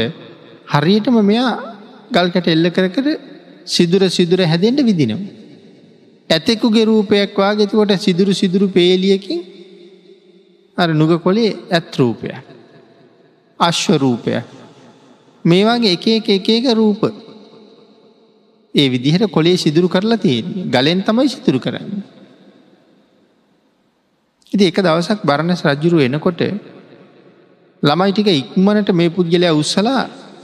හරියටම 0.68 1.18
මෙයා 1.22 1.52
ගල්කට 2.12 2.48
එල්ල 2.48 2.68
කර 2.70 2.88
කර 2.90 3.08
සිදුර 3.66 4.04
සිදුර 4.10 4.40
හැදෙන්ට 4.44 4.82
විදිනවා. 4.90 5.47
ඇතෙකුගේ 6.30 6.86
රූපයක් 6.86 7.36
වාගෙතකොට 7.36 7.92
සිදුරු 7.98 8.34
සිදුරු 8.34 8.68
පේලියකින් 8.70 9.40
අර 10.78 10.90
නුග 10.92 11.12
කොලේ 11.24 11.56
ඇත්රූපය. 11.72 12.30
අශ්වරූපය. 13.60 14.32
මේවාගේ 15.46 15.94
එක 15.94 16.08
එක 16.10 16.30
එක 16.30 16.50
එක 16.50 16.66
රූප. 16.74 17.02
ඒ 18.76 18.88
විදිහට 18.90 19.32
කොලේ 19.32 19.58
සිදුරු 19.58 19.88
කරලා 19.88 20.18
තියෙන 20.18 20.70
ගලෙන් 20.70 21.02
තමයි 21.02 21.30
සිතුරු 21.30 21.60
කරන්න. 21.60 22.04
ඉති 24.52 24.64
එක 24.66 24.78
දවසක් 24.78 25.20
බරණැස් 25.24 25.64
රජ්ජුරු 25.64 26.00
එනකොට 26.00 26.42
ළමයි 27.84 28.12
ටික 28.12 28.30
ඉක්මනට 28.34 28.90
මේ 28.92 29.10
පුද්ගලයා 29.10 29.54
උත්සලා 29.54 30.04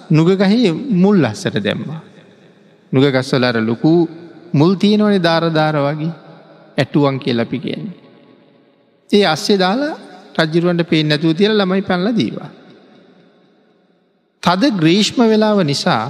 නුගගහේ 0.09 0.71
මුල් 0.93 1.25
අස්සට 1.25 1.55
දැම්මා. 1.57 2.01
නුගගස්වලර 2.91 3.57
ලොකු 3.61 4.22
මුල් 4.53 4.75
තියෙනවනේ 4.75 5.19
ධාරධාර 5.19 5.77
වගේ 5.79 6.13
ඇටුවන් 6.77 7.19
කිය 7.19 7.33
ලපි 7.33 7.59
කියන්නේ. 7.59 7.95
ඒ 9.09 9.25
අස්සේ 9.25 9.57
දාලා 9.57 9.95
රජ්ජිරුවන්ට 10.37 10.83
පේ 10.85 11.03
නැතුව 11.03 11.33
තියල 11.33 11.53
ළමයි 11.53 11.81
පැල්ල 11.81 12.07
දීවා. 12.11 12.49
තද 14.43 14.71
ග්‍රීෂ්ම 14.73 15.19
වෙලාව 15.23 15.59
නිසා 15.63 16.05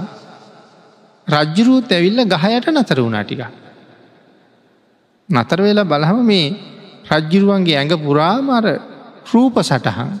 රජ්ජුරුවත් 1.26 1.90
ඇවිල්ල 1.90 2.20
ගහයට 2.26 2.66
නතර 2.70 2.98
වුණාටික. 2.98 3.42
නතර 5.28 5.58
වෙලා 5.60 5.84
බලහම 5.84 6.20
මේ 6.24 6.46
රජ්ජිරුවන්ගේ 7.10 7.76
ඇඟ 7.76 7.96
පුරාමර 7.98 8.66
රූප 9.26 9.56
සටහන් 9.62 10.12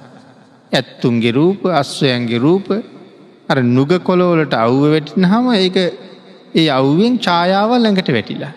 ඇත්තුන්ගේ 0.72 1.32
රූප 1.32 1.60
අස්වයන්ගේ 1.72 2.38
රූප 2.38 2.68
අර 3.48 3.58
නුග 3.66 3.90
කොලෝලට 4.00 4.54
අව්ව 4.56 4.82
වැටින 4.84 5.24
හම 5.24 5.46
ඒක 5.54 5.76
ඒ 6.54 6.68
අව්ුවෙන් 6.70 7.14
ඡායාවල් 7.18 7.80
ළඟට 7.82 8.10
වැටිලා. 8.16 8.52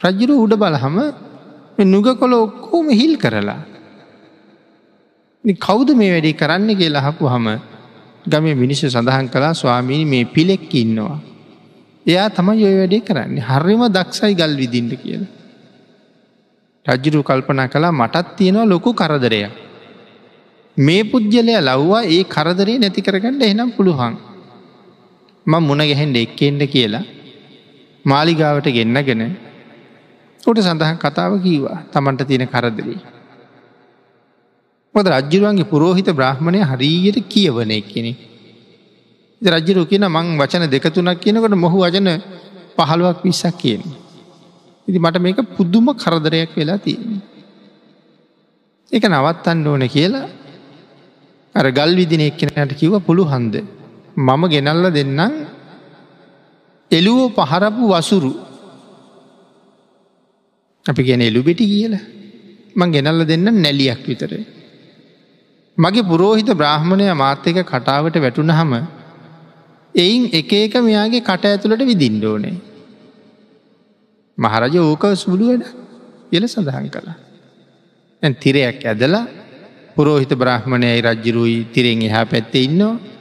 රජ්ජුරු 0.00 0.34
උඩ 0.44 0.54
බලහම 0.54 0.96
නුග 1.84 2.06
කොල 2.18 2.32
ඔක්කෝම 2.34 2.88
හිල් 2.90 3.14
කරලා. 3.16 3.60
කෞුද 5.44 5.88
මේ 5.94 6.10
වැඩි 6.14 6.32
කරන්න 6.32 6.70
කියලා 6.80 7.04
හපු 7.06 7.24
හම 7.26 7.46
ගම 8.26 8.46
මිනිස්සු 8.62 8.88
සඳහන් 8.88 9.28
කලා 9.28 9.52
ස්වාමීනි 9.52 10.04
මේ 10.04 10.24
පිලෙක්ක 10.24 10.74
ඉන්නවා. 10.74 11.18
එයා 12.06 12.28
තමයි 12.30 12.64
ඔය 12.64 12.76
වැඩේ 12.80 13.00
කරන්නේ 13.00 13.46
හරිම 13.50 13.82
දක්ෂයි 13.88 14.34
ගල් 14.34 14.54
විදින්ට 14.56 14.94
කියලා. 15.02 15.30
රජ්ජුරු 16.86 17.22
කල්පනා 17.22 17.68
කලා 17.68 17.92
මටත් 17.92 18.36
තියෙනවා 18.36 18.64
ලොකු 18.64 18.92
කරදරයක්. 18.92 19.52
මේ 20.76 21.02
පුද්ගලයා 21.04 21.60
ලව්වා 21.60 22.04
ඒ 22.06 22.22
කරදරේ 22.24 22.78
නැති 22.78 23.00
කරගන්න 23.02 23.42
එනම් 23.42 23.70
පුළුවන්. 23.76 24.33
ම 25.46 25.54
මුණ 25.60 25.82
ගැහෙන්ඩ 25.82 26.16
එක්කෙන්ට 26.16 26.62
කියලා 26.66 27.04
මාලිගාවට 28.04 28.68
ගෙන්න්නගෙන 28.76 29.22
ොට 30.42 30.58
සඳහන් 30.58 30.96
කතාව 31.02 31.32
කීවා 31.44 31.78
තමන්ට 31.92 32.26
තියෙන 32.28 32.46
කරදරී. 32.46 33.00
මොද 34.94 35.06
රජ්ජරුවන්ගේ 35.06 35.68
පුරෝහිත 35.72 36.08
බ්‍රහ්මණය 36.12 36.60
හරීයට 36.70 37.18
කියවන 37.28 37.70
එක්කෙනෙ. 37.70 38.12
රජ්ජරු 39.42 39.84
කියන 39.90 40.06
මං 40.08 40.32
වචන 40.40 40.64
දෙකතුනක් 40.66 41.20
කියනකට 41.22 41.56
මොහු 41.56 41.84
වජන 41.84 42.08
පහළුවක් 42.76 43.20
විස්සක් 43.26 43.56
කියන්නේ. 43.58 43.96
ඉති 44.88 44.98
මට 44.98 45.24
මේක 45.24 45.38
පුද්දුම 45.56 45.86
කරදරයක් 45.94 46.56
වෙලා 46.56 46.78
තියෙන. 46.78 47.20
එක 48.92 49.04
නවත්තන්න 49.04 49.66
ඕන 49.66 49.84
කියලා 49.88 50.26
අර 51.54 51.66
ගල් 51.70 51.90
විදින 52.00 52.22
එක්කෙනට 52.22 52.78
කිව්ව 52.80 52.94
පුළු 53.06 53.24
හන්ද. 53.26 53.83
මම 54.16 54.42
ගෙනල්ල 54.48 54.86
දෙන්නම් 54.90 55.32
එළුවෝ 56.90 57.28
පහරපු 57.30 57.84
වසුරු 57.88 58.32
අපි 60.86 61.02
ගැන 61.02 61.22
එළුබෙටි 61.22 61.64
කියලා 61.66 62.04
මං 62.76 62.92
ගෙනල්ල 62.92 63.24
දෙන්න 63.24 63.46
නැලියක් 63.56 64.02
විතර. 64.04 64.32
මගේ 65.78 66.02
පුරෝහිත 66.02 66.50
බ්‍රහ්මණය 66.52 67.06
මාත්‍යක 67.14 67.58
කටාවට 67.62 68.16
වැටුණ 68.16 68.50
හම 68.50 68.72
එයින් 69.94 70.22
එක 70.32 70.52
එක 70.54 70.74
මෙයාගේ 70.80 71.20
කට 71.20 71.44
ඇතුළට 71.46 71.82
විදිින්ඩ 71.82 72.24
ඕනේ. 72.24 72.56
මහරජ 74.38 74.76
ඕක 74.80 75.04
සුළු 75.16 75.44
වැඩ 75.48 75.64
කියල 76.30 76.46
සඳහන් 76.46 76.86
කළා. 76.88 77.16
ඇ 78.22 78.32
තිරයක් 78.36 78.78
ඇදලා 78.84 79.24
පුරෝහිත 79.96 80.32
බ්‍රහ්මණයයි 80.34 81.02
රජ්ජරුයි 81.02 81.58
තිරෙන් 81.74 82.02
එහා 82.02 82.24
පැත්තේ 82.26 82.64
ඉන්නවා 82.64 83.13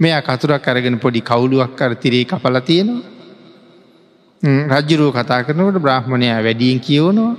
මෙයා 0.00 0.22
කතුරක් 0.22 0.68
අරගෙන 0.68 0.98
පොඩි 0.98 1.20
කවුලුවක් 1.22 1.72
කර 1.74 1.92
තිරේ 1.96 2.24
කපල 2.24 2.56
තියෙනවා 2.62 3.14
රජ්ජරුව 4.74 5.10
කතා 5.12 5.42
කරනකට 5.42 5.78
බ්‍රහ්මණය 5.78 6.28
වැඩියෙන් 6.38 6.80
කියවනවා 6.80 7.34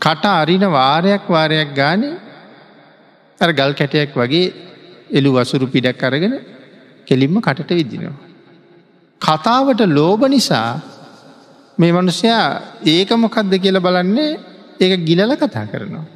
කට 0.00 0.24
අරින 0.34 0.64
වාරයක් 0.70 1.24
වාරයක් 1.28 1.70
ගානේ 1.74 2.16
අර 3.40 3.50
ගල් 3.52 3.72
කැටයක් 3.72 4.14
වගේ 4.14 4.52
එළු 5.10 5.30
වසුරු 5.34 5.66
පිඩක් 5.66 6.02
අරගෙන 6.02 6.34
කෙලින්ම 7.06 7.36
කටට 7.38 7.70
විදිනවා. 7.70 8.16
කතාවට 9.20 9.80
ලෝබ 9.88 10.22
නිසා 10.26 10.80
මේ 11.78 11.92
මනුෂයා 11.92 12.46
ඒක 12.84 13.10
මොකක්ද 13.16 13.52
කියල 13.56 13.80
බලන්නේ 13.80 14.38
ඒක 14.80 14.92
ගිලල 15.04 15.32
කතා 15.36 15.66
කරනවා. 15.66 16.06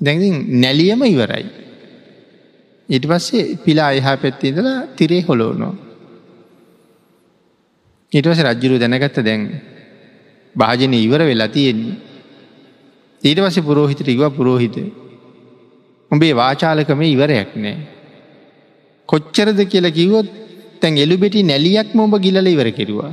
දැඟින් 0.00 0.34
නැලියම 0.60 1.02
ඉවරයි. 1.04 1.46
ඊට 2.88 3.06
පස්සේ 3.06 3.56
පිලා 3.64 3.90
එහා 3.92 4.16
පැත්තේදලා 4.16 4.78
තිරේ 4.96 5.22
හොලෝනෝ. 5.28 5.74
ඊටවස 8.12 8.40
රජ්ජුරු 8.40 8.76
දැනගත්ත 8.78 9.18
දැන් 9.20 9.42
භාජනය 10.54 10.98
ඉවර 10.98 11.22
වෙලා 11.22 11.48
තියෙන්නේ. 11.48 11.96
ඊට 13.22 13.40
වස 13.40 13.58
පුරෝහිතට 13.60 14.08
ඉව 14.08 14.22
පුරෝහිත. 14.36 14.76
උඹේ 16.10 16.34
වාචාලකම 16.34 17.00
ඉවරයක් 17.04 17.56
නෑ. 17.56 17.76
කොච්චරද 19.08 19.60
කියල 19.72 19.86
කිවොත් 19.90 20.28
තැන් 20.80 20.98
එළුබෙටි 20.98 21.42
නැලියක්ම 21.42 21.98
ඔබ 22.00 22.14
ගිලල 22.20 22.46
ඉවර 22.46 22.70
කෙරවා. 22.70 23.12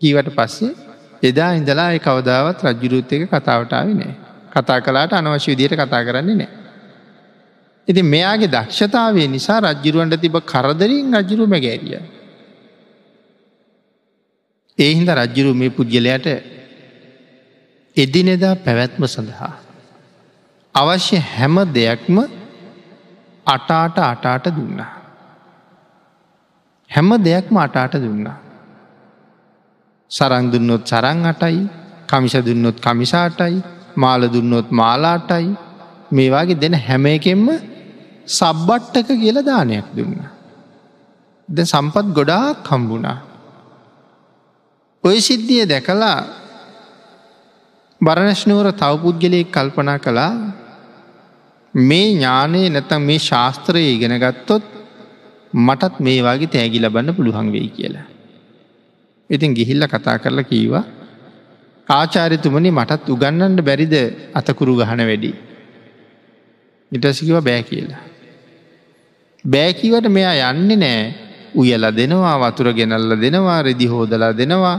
කීවට 0.00 0.32
පස්සේ 0.36 0.76
එදා 1.22 1.50
ඉඳලා 1.54 1.90
කවදාවත් 1.98 2.64
රජ්ජුරුත් 2.66 3.12
එක 3.12 3.28
කතාවටාව 3.32 3.88
නෑ. 3.94 4.14
කතා 4.52 4.80
කලාට 4.80 5.12
අනවශ්‍ය 5.12 5.52
විදියට 5.52 5.80
කතා 5.80 6.04
කරන්නේ 6.04 6.40
නෑ. 6.42 6.59
ඉති 7.90 8.02
මෙයාගේ 8.04 8.50
දක්ෂතාවේ 8.50 9.28
නිසා 9.28 9.58
රජ්ජුරුවන්ට 9.60 10.20
තිබ 10.20 10.36
කරදරින් 10.44 11.14
රජ්ජුරු 11.14 11.46
මැගෑරිය. 11.46 12.00
ඒහින්ද 14.78 15.10
රජ්ජුරු 15.12 15.52
මේ 15.54 15.70
පුද්ගලයට 15.70 16.26
එදිනෙදා 17.96 18.54
පැවැත්ම 18.56 19.02
සඳහා. 19.06 19.54
අවශ්‍ය 20.74 21.18
හැම 21.28 21.56
දෙයක්ම 21.74 22.16
අටාට 23.46 23.96
අටාට 24.04 24.46
දුන්නා. 24.50 24.92
හැම 26.90 27.10
දෙයක්ම 27.20 27.56
අටාට 27.56 27.96
දුන්නා. 27.96 28.38
සරං 30.10 30.46
දුන්නොත් 30.52 30.82
සරං 30.84 31.18
අටයි 31.24 31.58
කමිෂ 32.08 32.36
දුන්නොත් 32.42 32.76
කමිසාටයි 32.80 33.58
මාල 33.96 34.22
දුන්නොත් 34.28 34.68
මාලාටයි 34.72 35.50
මේවාගේ 36.12 36.60
දෙන 36.60 36.74
හැම 36.78 37.04
එකෙන්ම 37.06 37.46
සබ්බට්ටක 38.30 39.10
කියල 39.22 39.38
දානයක් 39.42 39.86
දුන්න. 39.96 40.14
ද 41.48 41.58
සම්පත් 41.64 42.06
ගොඩාක් 42.18 42.62
කම්බුණා. 42.62 43.18
ඔය 45.04 45.18
සිද්ධිය 45.28 45.64
දැකලා 45.66 46.18
බරණශ්නුවර 48.00 48.68
තවපුද්ගලයෙක් 48.72 49.48
කල්පනා 49.56 49.98
කළා 49.98 50.32
මේ 51.74 52.06
ඥානයේ 52.10 52.68
නැතම් 52.68 53.02
මේ 53.02 53.20
ශාස්ත්‍රය 53.20 53.82
ඉගෙන 53.94 54.14
ගත්තොත් 54.18 54.64
මටත් 55.66 55.94
මේ 56.00 56.20
වගේ 56.22 56.52
තෑගි 56.54 56.78
ලබන්න 56.78 57.16
පුළුවන් 57.16 57.48
වෙයි 57.52 57.70
කියලා. 57.76 58.06
ඉතින් 59.30 59.54
ගිහිල්ල 59.54 59.84
කතා 59.86 60.16
කරලා 60.18 60.48
කීවා 60.50 60.84
ආචාරිතුමනි 61.88 62.70
මටත් 62.70 63.08
උගන්නන්න 63.08 63.66
බැරිද 63.68 63.94
අතකුරු 64.34 64.76
ගහන 64.80 65.02
වැඩි. 65.10 65.32
ඉටසිකිව 66.92 67.38
බෑ 67.40 67.62
කියලා. 67.62 68.09
බෑකිවට 69.44 70.06
මෙයා 70.08 70.52
යන්නේ 70.52 70.76
නෑ 70.76 71.14
උයල 71.54 71.84
දෙනවා 71.96 72.36
වතුර 72.42 72.72
ගෙනල්ල 72.72 73.16
දෙනවා 73.16 73.62
රෙදි 73.62 73.86
හෝදලා 73.86 74.32
දෙනවා 74.32 74.76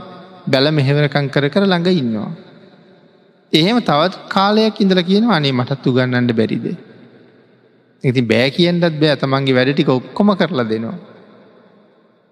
බැල 0.47 0.71
මෙහෙවරකං 0.71 1.29
කර 1.29 1.49
කර 1.49 1.65
ළඟ 1.65 1.87
ඉන්නවා. 1.91 2.31
එහෙම 3.53 3.77
තවත් 3.79 4.29
කාලයක් 4.29 4.79
ඉඳල 4.79 5.01
කියන 5.01 5.25
අනේ 5.29 5.51
මටත් 5.51 5.87
උගන්නන්න 5.87 6.31
බැරිද. 6.33 6.65
ඉති 8.03 8.21
බෑ 8.21 8.49
කියන්නත් 8.51 8.85
බෑ 9.01 9.15
තමන්ගේ 9.15 9.55
වැඩටික 9.55 9.89
ඔක්කොම 9.89 10.35
කරලා 10.37 10.65
දෙනවා. 10.65 10.97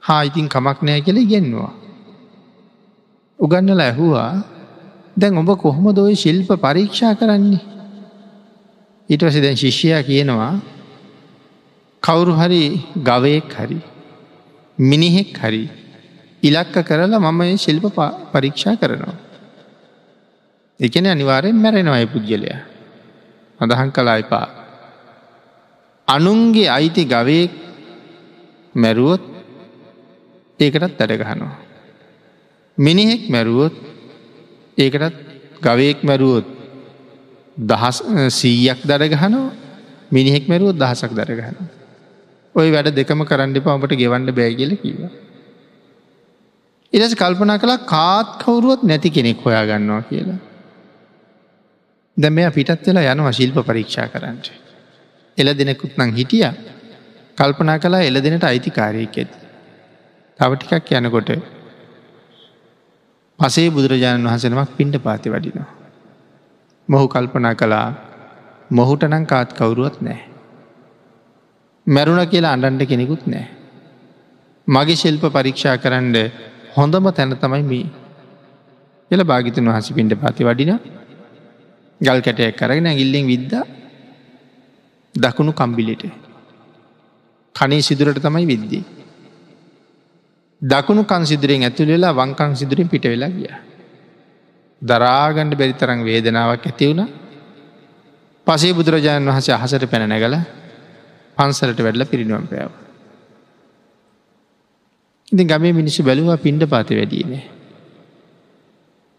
හා 0.04 0.22
ඉතින් 0.24 0.48
කමක් 0.48 0.80
නෑ 0.82 1.02
කියල 1.02 1.18
ඉගෙන්නවා. 1.18 1.74
උගන්නල 3.40 3.82
ඇහුවා 3.82 4.32
දැන් 5.18 5.38
ඔබ 5.38 5.50
කොහොම 5.58 5.96
දොයි 5.96 6.16
ශිල්ප 6.16 6.50
පරීක්ෂා 6.56 7.16
කරන්නේ. 7.16 7.62
ඊටවස 9.10 9.42
දැන් 9.42 9.58
ශිෂ්‍යයා 9.58 10.04
කියනවා 10.04 10.54
කවුරු 12.04 12.34
හරි 12.34 12.64
ගවයෙක් 12.98 13.50
හරි 13.52 13.80
මිනිහෙක් 14.78 15.32
හරි 15.36 15.64
ඉලක්ක 16.44 16.76
කරලා 16.82 17.20
මම 17.22 17.42
ශිල්ප 17.58 17.86
පරීක්ෂා 18.32 18.76
කරනවා. 18.76 19.18
එකන 20.80 21.06
අනිවාරයෙන් 21.06 21.56
මැරෙනවයි 21.56 22.06
පුද්ගලය 22.06 22.50
අදහන් 23.60 23.90
කලා 23.92 24.18
එපා. 24.18 24.48
අනුන්ගේ 26.08 26.68
අයිති 26.68 27.04
ගවයෙක් 27.06 27.52
මැරුවොත් 28.76 29.24
ඒකටත් 30.60 31.00
වැඩගහනවා. 31.00 31.56
මිනිහෙක් 32.78 33.24
මැරුවොත් 33.30 33.76
ඒකටත් 34.78 35.16
ගවයෙක් 35.62 36.00
මැරුවොත් 36.04 36.48
දහස් 37.58 37.98
සීයක් 38.32 38.80
දරගහනෝ 38.84 39.52
මිනිහෙක් 40.12 40.48
මැරුවොත් 40.48 40.78
දහසක් 40.78 41.12
දරගහන. 41.12 41.79
ඔය 42.60 42.70
වැඩ 42.72 42.92
දෙකම 42.96 43.24
කරන්න 43.24 43.58
පමට 43.58 44.00
ගෙවන්න 44.02 44.32
බෑගල 44.34 44.74
කිව. 44.78 45.00
ඉරස 46.94 47.14
කල්පනා 47.16 47.58
කලා 47.58 47.80
කාත් 47.86 48.30
කවුරුවත් 48.44 48.84
නැති 48.84 49.10
කෙනෙක් 49.10 49.44
හොයා 49.46 49.66
ගන්නවා 49.66 50.02
කියලා. 50.04 50.40
දැ 52.18 52.32
මෙය 52.32 52.50
පිටත් 52.52 52.88
වෙලා 52.88 53.14
යනවා 53.14 53.32
ශිල්ප 53.32 53.60
පරීක්ෂා 53.64 54.08
කරන්නට. 54.08 54.48
එල 55.38 55.54
දෙනෙකුත් 55.54 55.94
නං 55.98 56.12
හිටිය 56.14 56.50
කල්පනා 57.38 57.78
කලා 57.78 58.02
එල 58.02 58.22
දෙනට 58.22 58.44
අයිතිකාරයෙක් 58.44 59.16
ඇති. 59.16 59.38
තව 60.40 60.52
ටිකක් 60.56 60.92
යනකොට 60.98 61.30
පසේ 63.40 63.68
බුදුරජාණන් 63.70 64.28
වහසනමක් 64.28 64.72
පින්ඩ 64.78 64.96
පාති 65.00 65.30
වඩිනවා. 65.30 65.70
මොහු 66.90 67.06
කල්පනා 67.08 67.56
කළා 67.56 67.88
මොහුට 68.72 69.04
නං 69.06 69.26
කාත් 69.26 69.54
කවුරුවත් 69.54 70.02
නෑ. 70.02 70.29
මැරුණ 71.90 72.22
කියලා 72.26 72.54
අඩන්ඩ 72.54 72.84
කෙනෙකුත් 72.86 73.24
නෑ. 73.26 73.48
මගේ 74.68 74.96
ශිල්ප 74.96 75.24
පරීක්ෂා 75.30 75.78
කරන්න 75.78 76.16
හොඳම 76.76 77.06
තැන 77.12 77.36
තමයි 77.36 77.64
මී 77.64 77.86
එල 79.12 79.22
භාගිතන් 79.24 79.70
වහස 79.70 79.90
පින්ඩ 79.92 80.14
පාති 80.16 80.44
වඩින 80.44 80.74
ගල් 82.02 82.20
කැටයක් 82.22 82.56
කරගෙන 82.56 82.86
ඇගිල්ලෙන් 82.86 83.26
විද්ද 83.26 83.54
දකුණු 85.16 85.54
කම්බිලිට 85.54 86.04
කනේ 87.56 87.82
සිදුරට 87.82 88.20
තමයි 88.20 88.46
විද්දී. 88.46 88.84
දකුණු 90.62 91.04
කන් 91.06 91.26
සිදුරෙන් 91.26 91.64
ඇතුළ 91.64 91.90
වෙලා 91.90 92.14
වංකං 92.14 92.56
සිදුරින් 92.56 92.88
පිට 92.88 93.06
වෙලා 93.06 93.30
ගිය. 93.30 93.50
දරාගණ්ඩ 94.82 95.56
බැරිතරං 95.56 96.04
වේදනාවක් 96.04 96.64
ඇති 96.66 96.86
වුණ 96.88 97.10
පසේ 98.48 98.74
බුදුරජාණන් 98.74 99.30
වහස 99.30 99.50
අහසට 99.52 99.86
පැන 99.88 100.06
නැගල 100.06 100.36
පන්සලට 101.40 101.80
වැඩල 101.80 102.06
පිරිනුවම් 102.06 102.46
පෑව. 102.48 102.72
ඉති 105.32 105.44
ගමේ 105.46 105.74
මිනිස්සු 105.74 106.04
බැලුවා 106.04 106.38
පින්ඩ 106.38 106.64
පාති 106.66 107.00
වැඩීනේ. 107.00 107.44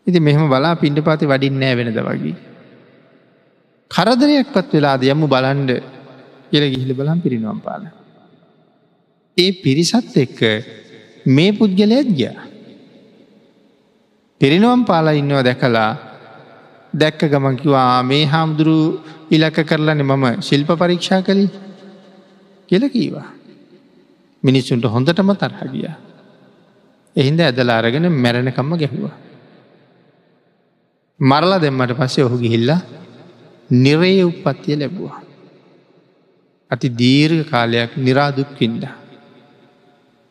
ඉති 0.07 0.21
මෙහම 0.21 0.45
බලා 0.49 0.75
පින්ඩ 0.77 1.01
පාති 1.01 1.25
වඩින්නෑ 1.27 1.79
වෙනද 1.79 2.01
වගේ. 2.01 2.37
කරදරයක්පත් 3.91 4.75
වෙලාද 4.75 5.03
යම්මු 5.05 5.27
බලන්ඩ 5.27 5.71
කියල 6.51 6.65
ගිහිලි 6.67 6.95
බලම් 6.95 7.19
පිරිනුවම් 7.21 7.61
පාල. 7.61 7.89
ඒ 9.37 9.51
පිරිසත් 9.55 10.15
එක්ක 10.17 10.41
මේ 11.29 11.53
පුද්ගලයත් 11.53 12.11
ගිය. 12.13 12.35
පිරිනුවම් 14.41 14.83
පාලා 14.85 15.15
ඉන්නවා 15.15 15.43
දැකලා 15.43 15.91
දැක්ක 16.95 17.23
ගමකිවා 17.27 18.03
මේ 18.03 18.25
හාමුදුරු 18.27 18.79
ඉලක්ක 19.31 19.59
කරලන 19.65 20.03
මම 20.03 20.25
ශිල්ප 20.43 20.71
පරීක්ෂා 20.75 21.23
කළි 21.23 21.47
කියල 22.71 22.85
කීවා. 22.89 23.29
මිනිස්සුන්ට 24.43 24.85
හොඳටම 24.87 25.33
තරහගිය. 25.35 25.91
එහින්ද 27.17 27.41
ඇදලා 27.41 27.79
අරගෙන 27.79 28.07
මැරණකම්ම 28.15 28.73
ගැහුවා. 28.77 29.17
මරලා 31.21 31.61
දෙම්මට 31.61 31.93
පස්සේ 31.93 32.25
ඔහු 32.25 32.39
ගිහිල්ලා 32.39 32.81
නිරේ 33.71 34.23
උපත්තිය 34.25 34.77
ලැබවා. 34.77 35.19
අති 36.71 36.89
දීර්ඝ 36.91 37.45
කාලයක් 37.51 37.93
නිරාදුක්කින්ද. 37.99 38.83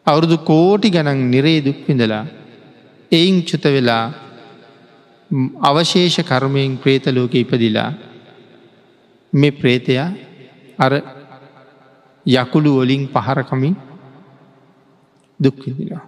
අවුරුදු 0.08 0.38
කෝටි 0.42 0.90
ගණන් 0.90 1.30
නිරේ 1.32 1.60
දුක්විඳලා 1.60 2.26
එයින් 3.12 3.38
චුත 3.44 3.66
වෙලා 3.68 4.06
අවශේෂ 5.62 6.18
කර්මයෙන් 6.22 6.78
ප්‍රේතලෝක 6.78 7.34
ඉපදිලා 7.36 7.92
මේ 9.34 9.52
ප්‍රේතයා 9.52 10.10
අර 10.80 10.94
යකුළු 12.30 12.72
වලින් 12.80 13.04
පහරකමින් 13.08 13.76
දුක්විදිනවා. 15.40 16.04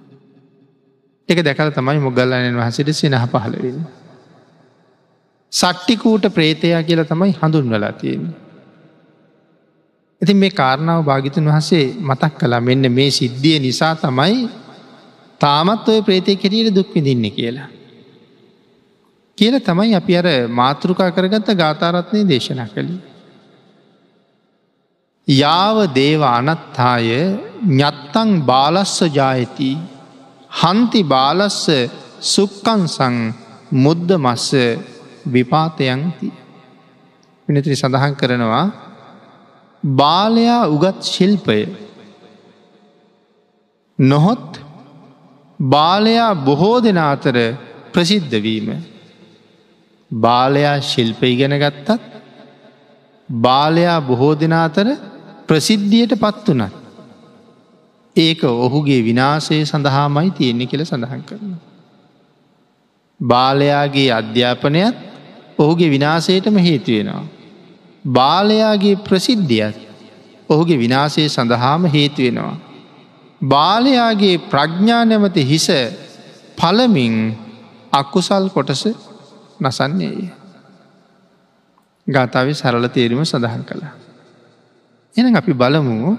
එක 1.30 1.40
දැකල 1.42 1.72
තමයි 1.72 2.00
මොගල්ලනන් 2.00 2.58
වහසිට 2.58 2.94
සිනහ 2.94 3.18
පහලවෙන්න. 3.26 3.82
සට්ටිකූට 5.54 6.26
ප්‍රේතයා 6.30 6.84
කියලා 6.84 7.06
තමයි 7.06 7.34
හඳුන්වලා 7.34 7.92
තියෙන්නේ. 7.94 8.38
ඉතින් 10.22 10.38
මේ 10.38 10.50
කාරණාව 10.52 11.06
භාගිතන් 11.06 11.46
වහසේ 11.48 11.86
මතක් 12.00 12.34
කලා 12.40 12.62
මෙන්න 12.62 12.92
මේ 12.92 13.12
සිද්ධිය 13.12 13.60
නිසා 13.60 13.94
තමයි 13.98 14.50
තාමත් 15.42 15.88
ඔය 15.88 16.02
ප්‍රේතය 16.02 16.36
කෙරියට 16.36 16.76
දුක්විදින්න 16.76 17.26
කියලා. 17.32 17.70
කියල 19.38 19.56
තමයි 19.60 19.96
අපි 19.96 20.18
අර 20.18 20.28
මාතෘකා 20.52 21.10
කරගත්ත 21.12 21.50
ගාතාරත්නය 21.56 22.20
දේශනා 22.28 22.68
කළි. 22.68 22.96
යාව 25.28 25.94
දේව 25.94 26.22
අනත්තාය 26.24 27.10
ඥත්තං 27.70 28.30
බාලස්ස 28.42 28.98
ජායති. 29.10 29.78
හන්ති 30.52 31.02
බාලස්ස 31.06 31.66
සුක්කන්සං 32.26 33.16
මුද්ද 33.74 34.10
මස්ස 34.18 34.50
විපාතයන්ති. 35.26 36.30
පිනතිරි 37.48 37.76
සඳහන් 37.76 38.16
කරනවා 38.16 38.66
බාලයා 39.84 40.68
උගත් 40.68 41.00
ශිල්පය. 41.06 41.60
නොහොත් 44.00 44.60
බාලයා 45.60 46.36
බොහෝ 46.38 46.78
දෙන 46.80 46.98
අතර 47.00 47.38
ප්‍රසිද්ධවීම 47.94 48.68
බාලයා 50.12 50.82
ශිල්ප 50.82 51.22
ඉගෙන 51.24 51.54
ගත්තත් 51.54 52.02
බාලයා 53.30 54.00
බොහෝ 54.02 54.34
දෙන 54.36 54.54
අතර 54.56 54.88
ප්‍රසිද්ධියට 55.52 56.14
පත් 56.18 56.48
වනත් 56.50 56.74
ඒක 58.16 58.44
ඔහුගේ 58.46 59.02
විනාසය 59.02 59.58
සඳහාමයි 59.66 60.32
තියෙන්නේ 60.32 60.68
කියල 60.68 60.84
සඳහන් 60.84 61.24
කරන. 61.24 61.54
බාලයාගේ 63.20 64.10
අධ්‍යාපනයත් 64.12 64.96
ඔහුගේ 65.58 65.90
විනාසයටම 65.90 66.58
හේතුවෙනවා. 66.60 67.24
බාලයාගේ 68.10 68.96
ප්‍රසිද්ධියත් 68.98 69.78
ඔහුගේ 70.50 70.78
විනාසය 70.78 71.30
සඳහාම 71.30 71.86
හේතුවෙනවා. 71.88 72.58
බාලයාගේ 73.46 74.36
ප්‍රඥා 74.50 75.04
නැමති 75.06 75.44
හිස 75.46 75.68
පලමින් 76.58 77.16
අක්කුසල් 77.94 78.48
කොටස 78.50 78.84
නසන්නේය. 79.62 80.30
ගාථාව 82.08 82.54
සරල 82.54 82.88
තේරීම 82.90 83.26
සඳහන් 83.26 83.64
කළා. 83.64 83.94
එන 85.16 85.36
අපි 85.36 85.54
බලමු 85.54 86.18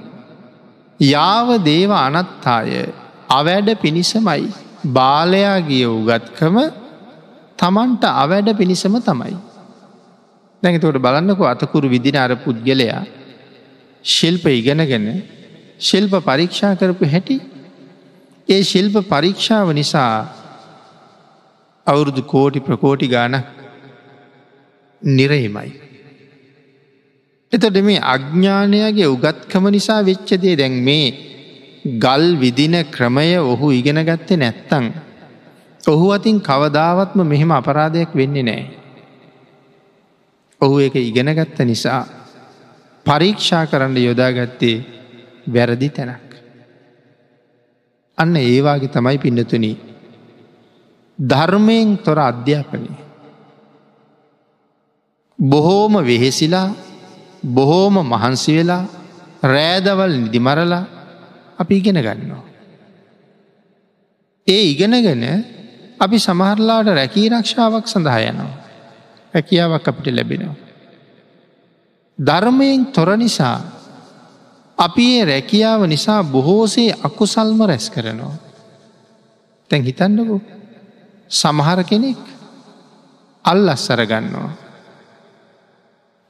යාව 1.01 1.49
දේව 1.65 1.93
අනත්තාය 1.99 2.73
අවැඩ 3.31 3.69
පිණිසමයි 3.77 4.45
බාලයාගිය 4.91 5.87
උගත්කම 5.89 6.57
තමන්ට 7.59 8.05
අවැඩ 8.15 8.49
පිණිසම 8.57 8.95
තමයි. 9.01 9.37
දැඟතවට 10.63 10.99
බලන්නකො 10.99 11.45
අතකුරු 11.45 11.89
විදින 11.89 12.17
අර 12.17 12.33
පුද්ගලයා 12.37 13.03
ශිල්ප 14.05 14.45
ඉගෙනගෙන 14.51 15.07
ශිල්ප 15.81 16.13
පරීක්ෂා 16.21 16.75
කරපු 16.75 17.05
හැටි 17.07 17.37
ඒ 18.49 18.63
ශිල්ප 18.63 18.97
පරීක්ෂාව 19.09 19.69
නිසා 19.73 20.13
අවුරුදු 21.87 22.23
කෝටි 22.25 22.61
ප්‍රකෝටි 22.61 23.09
ගාන 23.09 23.35
නිරහිමයි. 25.03 25.71
එතොට 27.53 27.77
මේ 27.83 28.01
අඥ්ඥානයගේ 28.05 29.07
උගත්කම 29.07 29.65
නිසා 29.71 30.01
වෙච්චදේ 30.03 30.57
දැන් 30.57 30.77
මේ 30.81 31.07
ගල් 31.85 32.25
විදින 32.41 32.77
ක්‍රමය 32.87 33.37
ඔහු 33.43 33.71
ඉගෙන 33.71 34.01
ගත්තේ 34.01 34.37
නැත්තං. 34.37 34.85
ඔහු 35.85 36.07
අතින් 36.13 36.41
කවදාවත්ම 36.41 37.21
මෙහෙම 37.23 37.51
අපරාධයක් 37.51 38.11
වෙන්නේ 38.15 38.43
නෑ. 38.43 38.65
ඔහු 40.61 40.79
එක 40.79 40.95
ඉගෙනගත්ත 40.95 41.59
නිසා 41.61 42.03
පරීක්ෂා 43.07 43.67
කරන්න 43.67 43.97
යොදාගත්තේ 43.99 44.77
වැරදි 45.47 45.89
තැනක්. 45.89 46.29
අන්න 48.19 48.37
ඒවාගේ 48.39 48.89
තමයි 48.89 49.19
පිඩතුන 49.19 49.67
ධර්මයෙන් 51.19 51.99
තොර 51.99 52.19
අධ්‍යාපනය. 52.21 52.89
බොහෝම 55.39 55.95
වෙහෙසිලා 56.01 56.92
බොහෝම 57.45 57.95
මහන්සි 58.05 58.57
වෙලා 58.57 58.85
රෑදවල් 59.43 60.15
නිදිමරලා 60.19 60.85
අපි 61.59 61.75
ඉගෙන 61.77 61.99
ගන්නවා. 61.99 62.43
ඒ 64.47 64.63
ඉගෙනගෙන 64.65 65.25
අපි 66.01 66.17
සමහරලාට 66.19 66.87
රැකී 66.89 67.29
රක්ෂාවක් 67.29 67.87
සඳහා 67.87 68.21
යනවා. 68.21 68.55
හැකියාවක් 69.35 69.89
අපිට 69.89 70.15
ලැබෙනවා. 70.15 70.57
ධර්මයෙන් 72.19 72.87
තොර 72.87 73.17
නිසා 73.17 73.59
අපි 74.79 75.05
ඒ 75.19 75.25
රැකියාව 75.25 75.87
නිසා 75.87 76.23
බොහෝසේ 76.25 76.95
අකුසල්ම 77.03 77.61
රැස් 77.63 77.91
කරනවා. 77.91 78.35
තැන් 79.71 79.83
හිතන්නකු 79.83 80.37
සමහර 81.31 81.85
කෙනෙක් 81.85 82.19
අල් 83.45 83.69
අස්සරගන්නවා. 83.69 84.62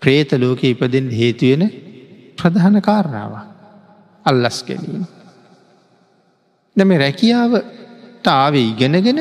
ප්‍රේත 0.02 0.32
ලෝක 0.34 0.62
ඉපදෙන් 0.64 1.06
හේතුවෙන 1.10 1.62
ප්‍රධාන 2.38 2.76
කාරණාව 2.80 3.34
අල්ලස් 4.26 4.58
ගැනීම. 4.62 5.04
දැම 6.76 6.90
රැකියාවට 6.96 8.26
ආවේ 8.32 8.66
ඉගෙනගෙන 8.72 9.20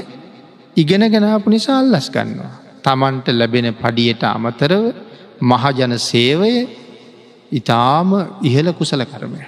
ඉගෙනගෙනාපු 0.77 1.49
නිසා 1.49 1.79
අල්ලස් 1.79 2.09
ගන්නවා. 2.09 2.53
තමන්ට 2.83 3.27
ලැබෙන 3.31 3.67
පඩියට 3.75 4.23
අමතරව 4.25 4.83
මහජන 5.43 5.93
සේවය 6.01 6.53
ඉතාම 7.51 8.09
ඉහල 8.41 8.67
කුසල 8.73 9.03
කරමය. 9.05 9.41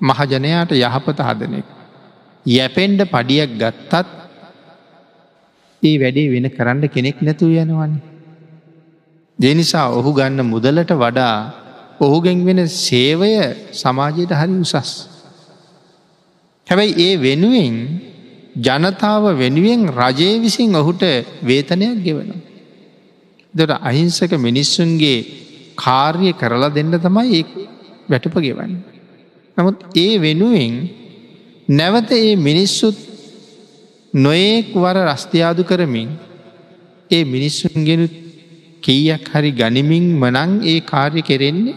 මහජනයාට 0.00 0.72
යහපත 0.78 1.18
හදනෙක්. 1.20 1.66
යැපෙන්ඩ 2.46 3.00
පඩියක් 3.06 3.50
ගත්තත් 3.60 3.92
ඒ 5.82 5.96
වැඩේ 5.98 6.32
වෙන 6.32 6.46
කරන්න 6.50 6.88
කෙනෙක් 6.88 7.22
නැතුව 7.22 7.54
යනවන්නේ. 7.56 8.13
දෙනිසා 9.38 9.88
ඔහු 9.90 10.10
ගන්න 10.12 10.40
මුදලට 10.44 10.90
වඩා 10.94 11.36
ඔහුගෙන් 12.00 12.44
වෙන 12.44 12.60
සේවය 12.68 13.30
සමාජයට 13.72 14.32
හරි 14.32 14.56
උසස්. 14.60 14.90
හැබැයි 16.66 16.94
ඒ 16.98 17.14
වෙනුවෙන් 17.16 17.76
ජනතාව 18.58 19.24
වෙනුවෙන් 19.34 19.80
රජය 19.90 20.30
විසින් 20.40 20.74
ඔහුට 20.74 21.02
වේතනයක් 21.42 22.02
ගෙවනවා. 22.02 22.40
දොට 23.54 23.72
අහිංසක 23.80 24.32
මිනිස්සුන්ගේ 24.38 25.18
කාර්ය 25.76 26.32
කරලා 26.32 26.70
දෙන්න 26.70 26.92
තමයි 26.96 27.30
ඒ 27.34 27.44
වැටප 28.08 28.36
ගෙවන්න. 28.38 28.72
නමුත් 29.56 29.78
ඒ 29.94 30.12
වෙනුවෙන් 30.18 30.74
නැවත 31.68 32.10
ඒ 32.12 32.36
මිනිස්සුත් 32.38 32.96
නොයෙක් 34.14 34.68
වර 34.74 34.96
රස්තියාදු 35.04 35.62
කරමින් 35.64 36.10
ඒ 37.10 37.24
මිනිස්සුන්ගෙනුත් 37.24 38.23
කීයක් 38.84 39.24
හරි 39.30 39.50
ගනිමින් 39.52 40.06
මනං 40.14 40.50
ඒ 40.64 40.80
කාර්ය 40.82 41.22
කෙරෙන්නේ 41.22 41.76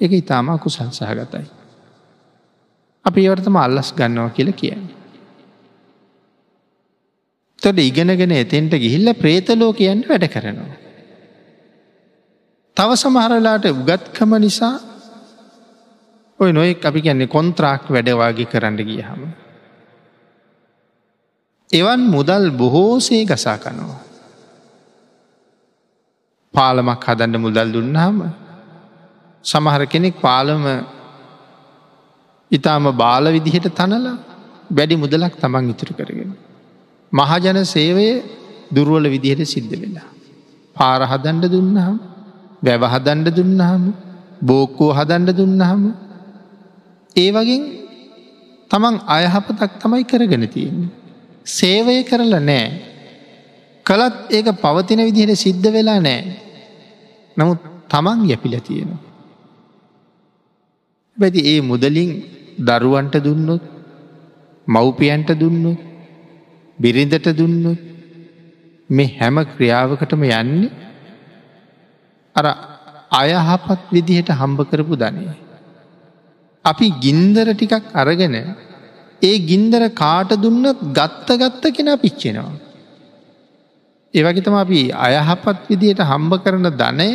එක 0.00 0.12
ඉතාමා 0.12 0.58
කුසල් 0.58 0.90
සහගතයි. 0.90 1.46
අපි 3.04 3.20
ඒවර්තම 3.22 3.56
අල්ලස් 3.56 3.92
ගන්නවා 3.92 4.30
කියල 4.30 4.50
කියන්නේ. 4.52 4.96
තොට 7.58 7.78
ඉගෙනගෙන 7.80 8.32
එතෙන්ට 8.32 8.74
ගිහිල්ල 8.76 9.08
ප්‍රේතලෝ 9.14 9.72
කියන්න 9.72 10.04
වැඩ 10.08 10.26
කරනවා. 10.28 10.76
තව 12.76 12.90
සමහරලාට 12.94 13.64
උගත්කම 13.66 14.32
නිසා 14.38 14.76
ඔය 16.40 16.50
නොයෙක් 16.52 16.84
අපි 16.84 17.00
කියන්නේ 17.00 17.26
කොන්ත්‍රාක් 17.28 17.90
වැඩවාගේ 17.90 18.46
කරන්න 18.46 18.76
ගිය 18.80 19.02
හම. 19.02 19.22
එවන් 21.70 22.02
මුදල් 22.08 22.50
බොහෝසේ 22.52 23.24
ගසා 23.24 23.58
කනවා. 23.58 24.05
පාලමක් 26.56 27.04
හදන්න 27.08 27.42
මුදල් 27.44 27.68
දුන්නාම 27.76 28.18
සමහර 29.44 29.82
කෙනෙක් 29.92 30.16
පාලම 30.20 30.64
ඉතාම 32.50 32.84
බාල 33.02 33.24
විදිහට 33.36 33.68
තනලා 33.78 34.16
වැඩි 34.70 34.96
මුදලක් 34.96 35.34
තමන් 35.42 35.70
ඉතුරු 35.72 35.92
කරගෙන. 35.98 36.32
මහජන 37.12 37.58
සේවය 37.66 38.08
දුරුවල 38.74 39.06
විදිහට 39.14 39.52
සිද්ධ 39.54 39.74
වෙලා. 39.82 40.08
පාරහදන්ඩ 40.76 41.44
දුන්නහම් 41.54 41.94
වැවහදන්ඩ 42.62 43.28
දුන්නහම 43.38 43.82
බෝක්කෝ 44.42 44.90
හදන්ඩ 44.98 45.38
දුන්නහම 45.40 45.82
ඒ 47.16 47.30
වගේ 47.30 47.60
තමන් 48.70 48.96
අයහපතක් 49.08 49.72
තමයි 49.82 50.04
කරගෙන 50.04 50.44
තියෙන්නේ. 50.48 50.90
සේවය 51.46 51.96
කරලා 52.02 52.42
නෑ. 52.42 52.66
කළත් 53.86 54.16
ඒක 54.30 54.48
පවතින 54.64 55.00
විදිහට 55.08 55.42
සිද්ධ 55.44 55.68
වෙලා 55.72 56.00
නෑ. 56.00 56.45
නමුත් 57.36 57.60
තමන් 57.90 58.18
යැපිල 58.30 58.54
තියෙනවා. 58.60 59.02
බැති 61.16 61.40
ඒ 61.52 61.60
මුදලින් 61.62 62.10
දරුවන්ට 62.60 63.16
දුන්නොත් 63.26 63.64
මව්පියන්ට 64.66 65.30
දුන්නොත් 65.34 65.80
බිරිඳට 66.78 67.28
දුන්නොත් 67.38 67.80
මේ 68.90 69.14
හැම 69.18 69.36
ක්‍රියාවකටම 69.52 70.22
යන්නේ 70.30 70.70
අර 72.36 72.46
අයහපත් 73.12 73.80
විදිහට 73.92 74.30
හම්බ 74.32 74.60
කරපු 74.70 74.94
ධනය. 74.96 75.26
අපි 76.64 76.86
ගින්දර 77.04 77.48
ටිකක් 77.52 77.84
අරගෙන 77.94 78.36
ඒ 79.22 79.36
ගින්දර 79.50 79.82
කාට 79.94 80.30
දුන්නත් 80.44 80.80
ගත්ත 80.98 81.28
ගත්ත 81.42 81.64
කෙන 81.76 81.90
පිච්චෙනවා. 81.98 82.65
ඒවගේතම 84.14 84.56
අපි 84.56 84.80
අයහපත් 84.98 85.58
විදියට 85.68 86.02
හම්බ 86.02 86.32
කරන 86.42 86.68
ධනය 86.74 87.08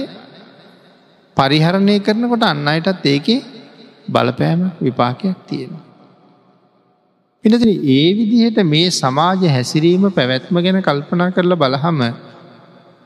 පරිහරණය 1.38 1.96
කරනකොට 2.00 2.44
අන්න 2.44 2.68
අයටත් 2.68 3.06
ඒකේ 3.06 3.40
බලපෑම 4.08 4.62
විපාකයක් 4.80 5.38
තියෙනවා. 5.48 5.86
එනතින 7.44 7.72
ඒ 7.90 8.08
විදිහට 8.14 8.60
මේ 8.66 8.90
සමාජ 8.94 9.42
හැසිරීම 9.48 10.04
පැවැත්ම 10.10 10.56
ගැන 10.58 10.80
කල්පනා 10.82 11.30
කරලා 11.30 11.58
බලහම 11.58 12.00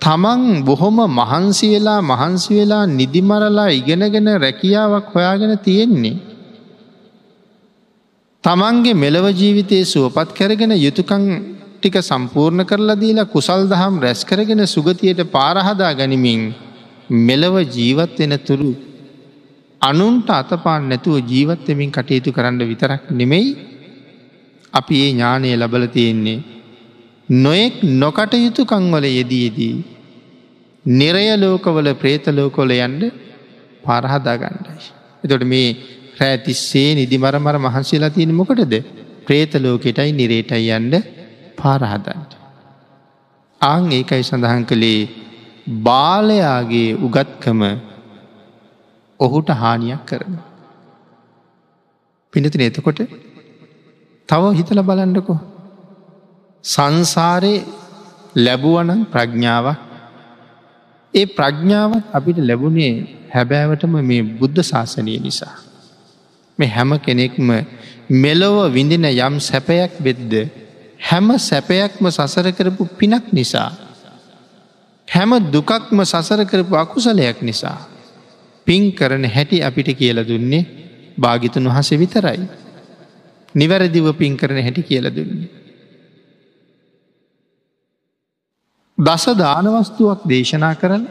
තමන් 0.01 0.41
බොහොම 0.63 0.97
මහන්සි 1.13 1.67
වෙලා 1.69 1.99
මහන්සි 2.03 2.51
වෙලා 2.53 2.83
නිදිමරලා 2.89 3.69
ඉගෙනගෙන 3.71 4.27
රැකියාවක් 4.37 5.07
හොයාගෙන 5.13 5.53
තියෙන්නේ. 5.59 6.17
තමන්ගේ 8.43 8.95
මෙලව 8.95 9.25
ජීවිතයේ 9.33 9.85
සුවපත් 9.85 10.29
කරගෙන 10.37 10.73
යුතුකං 10.77 11.23
ටික 11.85 11.97
සම්පූර්ණ 12.01 12.61
කරලා 12.63 12.97
දීලා 12.97 13.27
කුසල් 13.27 13.63
දහම් 13.65 13.95
රැස් 13.99 14.21
කරගෙන 14.23 14.61
සුගතියට 14.67 15.19
පාරහදා 15.29 15.89
ගනිමින් 15.93 16.41
මෙලව 17.21 17.55
ජීවත් 17.69 18.15
වෙන 18.19 18.33
තුරු 18.39 18.69
අනුන්ට 19.81 20.29
අතපාන් 20.31 20.87
නැතුව 20.89 21.17
ජීවත්වමින් 21.23 21.91
කටයුතු 21.91 22.31
කරන්න 22.31 22.63
විතරක් 22.63 23.03
නෙමෙයි 23.11 23.49
අපි 24.73 24.95
ඒ 24.97 25.11
ඥානය 25.11 25.49
ලබල 25.53 25.85
තියෙන්නේ 25.87 26.39
නොයෙක් 27.29 27.75
නොකටයුතුකංවල 27.95 29.05
යෙදීදී 29.09 29.75
නිරය 30.85 31.27
ලෝකවල 31.35 31.89
ප්‍රේතලෝකොල 31.95 32.73
යන්ඩ 32.77 33.03
පරහදා 33.83 34.35
ගණ්ඩයි. 34.35 34.87
එතොට 35.23 35.45
මේ 35.45 35.67
රෑතිස්සේ 36.19 36.89
නිදිමරමර 36.95 37.57
මහන්සේලා 37.59 38.09
තියෙන 38.09 38.33
මොකටද 38.33 38.73
ප්‍රේතලෝකෙටයි 39.27 40.11
නිරේටයි 40.13 40.71
යන්ඩ 40.71 40.95
පාරහදන්ට. 41.55 42.31
ආං 43.61 43.91
ඒකයි 43.91 44.23
සඳහන් 44.23 44.65
කළේ 44.65 45.01
බාලයාගේ 45.85 46.89
උගත්කම 46.99 47.61
ඔහුට 49.19 49.49
හානියක් 49.53 50.03
කරන. 50.05 50.35
පිනතින 52.33 52.61
එතකොට 52.61 53.01
තව 54.29 54.43
හිතල 54.51 54.81
බලන්ඩකෝ. 54.81 55.39
සංසාරයේ 56.63 57.65
ලැබුවනන් 58.35 59.01
ප්‍රඥාවක් 59.05 59.79
ඒ 61.13 61.25
ප්‍රඥාවත් 61.27 62.05
අපිට 62.13 62.37
ලැබුණේ 62.39 62.93
හැබෑවටම 63.33 63.93
මේ 64.01 64.21
බුද්ධ 64.33 64.61
ශාසනය 64.63 65.15
නිසා. 65.19 65.55
මේ 66.59 66.67
හැම 66.67 66.91
කෙනෙක්ම 66.99 67.49
මෙලොව 68.13 68.57
විඳින 68.71 69.05
යම් 69.07 69.35
සැපයක් 69.41 69.93
වෙද්ද 69.99 70.33
හැම 71.05 71.27
සැපයක්ම 71.39 72.05
සසර 72.09 72.47
කරපු 72.51 72.87
පිනක් 72.93 73.25
නිසා. 73.31 73.71
හැම 75.07 75.31
දුකක්ම 75.51 75.99
සසර 76.03 76.41
කරපු 76.45 76.75
අකුසලයක් 76.75 77.41
නිසා. 77.41 77.77
පින් 78.67 78.91
කරන 78.91 79.25
හැටි 79.25 79.61
අපිට 79.61 79.89
කියල 79.93 80.19
දුන්නේ 80.23 80.63
භාගිතුන් 81.17 81.65
වහස 81.65 81.89
විතරයි. 81.93 82.39
නිවැරදිව 83.55 84.07
පින් 84.13 84.33
කරන 84.35 84.59
හැටි 84.59 84.83
කියල 84.83 85.05
දුන්නේ. 85.09 85.49
දස 88.97 89.25
දානවස්තුවක් 89.35 90.21
දේශනා 90.25 90.75
කරන 90.75 91.03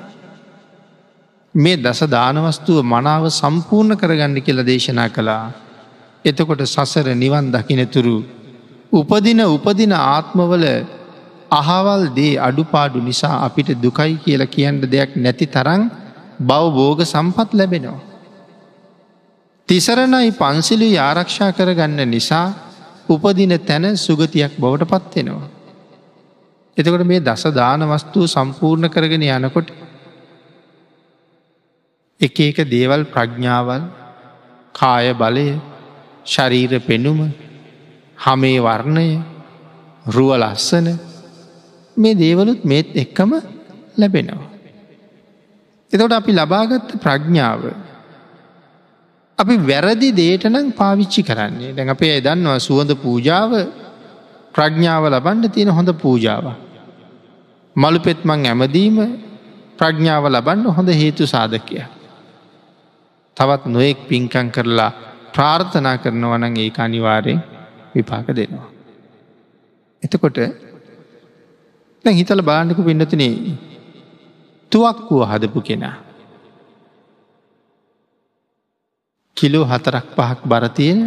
මේ 1.54 1.76
දස 1.78 2.00
දානවස්තුව 2.08 2.78
මනාව 2.84 3.24
සම්පූර්ණ 3.30 3.96
කරගන්න 3.96 4.42
කියල 4.42 4.60
දේශනා 4.64 5.08
කළා. 5.10 5.52
එතකොට 6.24 6.62
සසර 6.66 7.06
නිවන් 7.14 7.52
දකිනතුරු. 7.52 8.16
උපදින 8.94 9.40
උපදින 9.46 9.92
ආත්මවල 9.92 10.64
අහවල් 11.52 12.02
දේ 12.16 12.34
අඩුපාඩු 12.38 12.98
නිසා 13.00 13.36
අපිට 13.44 13.70
දුකයි 13.76 14.14
කියලා 14.16 14.46
කියන්න 14.46 14.80
දෙයක් 14.86 15.10
නැති 15.16 15.46
තරං 15.46 15.82
බවබෝග 16.40 17.00
සම්පත් 17.04 17.50
ලැබෙනවා. 17.52 18.00
තිසරණයි 19.68 20.30
පන්සිලු 20.32 20.88
ආරක්ෂා 20.98 21.50
කරගන්න 21.52 22.00
නිසා 22.08 22.46
උපදින 23.08 23.54
තැන 23.60 23.96
සුගතියක් 23.96 24.52
බවට 24.58 24.90
පත්වෙනවා. 24.92 25.48
එතකොට 26.76 27.04
මේ 27.04 27.20
දස 27.20 27.44
දාන 27.52 27.82
වස්තුූ 27.84 28.26
සම්පූර්ණ 28.26 28.88
කරගෙන 28.88 29.24
යනකොට 29.28 29.68
එක 32.20 32.36
එක 32.40 32.58
දේවල් 32.66 33.02
ප්‍රඥාවල් 33.04 33.82
කාය 34.74 35.06
බලය 35.14 35.48
ශරීර 36.26 36.72
පෙනුම 36.80 37.20
හමේ 38.24 38.58
වර්ණය 38.58 39.08
රුව 40.06 40.30
ලස්සන 40.34 40.88
මේ 41.96 42.14
දේවලුත් 42.14 42.64
මේත් 42.64 42.88
එක්කම 42.94 43.32
ලැබෙනවා. 43.96 44.50
එතකොට 45.92 46.12
අපි 46.12 46.32
ලබාගත්ත 46.32 46.90
ප්‍රඥාව 46.98 47.62
අපි 49.38 49.54
වැරදි 49.60 50.08
දේටනම් 50.12 50.66
පාවිච්චි 50.72 51.22
කරන්නේ 51.22 51.72
දැන් 51.72 51.88
අපේ 51.88 52.12
එදන්නවා 52.18 52.58
සුවඳ 52.58 52.92
පූජාව 52.96 53.52
ප්‍රඥාව 54.54 55.04
ලබන්ඩ 55.06 55.52
තියෙන 55.52 55.70
හොඳ 55.70 55.90
පූජාව. 55.94 56.46
මළු 57.76 58.00
පෙත්මං 58.00 58.46
ඇමදීම 58.46 58.98
ප්‍රඥාව 59.78 60.24
ලබන්න 60.28 60.74
හොඳ 60.76 60.88
හේතු 60.92 61.26
සාධකය. 61.26 61.82
තවත් 63.36 63.62
නොයෙක් 63.66 63.98
පින්කං 64.08 64.48
කරලා 64.50 64.92
ප්‍රාර්ථනා 65.34 65.96
කරනවනං 65.98 66.56
ඒ 66.56 66.70
අනිවාරයෙන් 66.78 67.53
විපාක 67.94 68.28
දෙනවා. 68.30 68.68
එතකොට 70.02 70.38
හිතල 72.04 72.42
බාණ්ඩකු 72.42 72.82
පින්නතිනේ 72.82 73.34
තුවක්කුව 74.72 75.20
හදපු 75.24 75.60
කෙනා. 75.60 75.96
කිලෝ 79.36 79.64
හතරක් 79.64 80.06
පහක් 80.16 80.40
බරතියෙන 80.44 80.98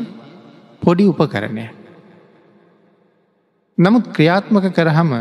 පොඩි 0.82 1.04
උපකරණය. 1.06 1.66
නමුත් 3.78 4.06
ක්‍රියාත්මක 4.14 4.66
කරහම 4.72 5.12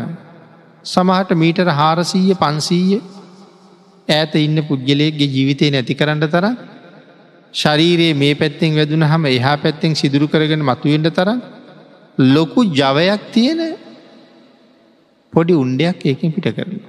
සමහට 0.85 1.31
මීටර 1.33 1.69
හාරසීය 1.71 2.33
පන්සීය 2.35 3.01
ඇත 4.07 4.33
ඉන්න 4.37 4.59
පුද්ගලයක්ගේ 4.63 5.27
ජීවිතය 5.27 5.69
නැති 5.69 5.93
කරන්න 5.93 6.23
තර 6.27 6.45
ශරීරයේ 7.53 8.13
මේ 8.13 8.33
පැත්තෙන් 8.33 8.75
වැදුන 8.75 9.03
හම 9.03 9.25
එහා 9.27 9.57
පැත්තෙන් 9.57 9.93
සිදුරු 9.93 10.27
කරගෙන 10.27 10.63
මතුවෙන්ට 10.63 11.09
තර 11.11 11.29
ලොකු 12.17 12.63
ජවයක් 12.71 13.21
තියෙන 13.31 13.61
පොඩි 15.33 15.53
උන්ඩයක් 15.53 16.05
ඒකින් 16.05 16.33
පිට 16.33 16.47
කරන. 16.49 16.79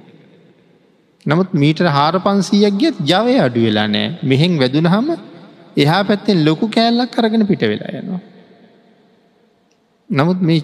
නමුත් 1.25 1.53
මීට 1.53 1.79
හාර 1.89 2.13
පන්සීයක් 2.19 2.77
ගියත් 2.77 2.97
ජවය 3.03 3.35
අඩු 3.39 3.61
වෙලා 3.61 3.87
නෑ 3.87 4.07
මෙහෙන් 4.23 4.57
වැදුන 4.57 4.87
හම 4.87 5.09
එහා 5.77 6.03
පැත්තෙන් 6.03 6.43
ලොකු 6.45 6.67
කෑල්ලක් 6.67 7.11
කරගෙන 7.11 7.45
පිට 7.47 7.61
වෙලා 7.63 7.91
යනවා. 7.93 8.21
නමුත් 10.09 10.41
මේ 10.41 10.61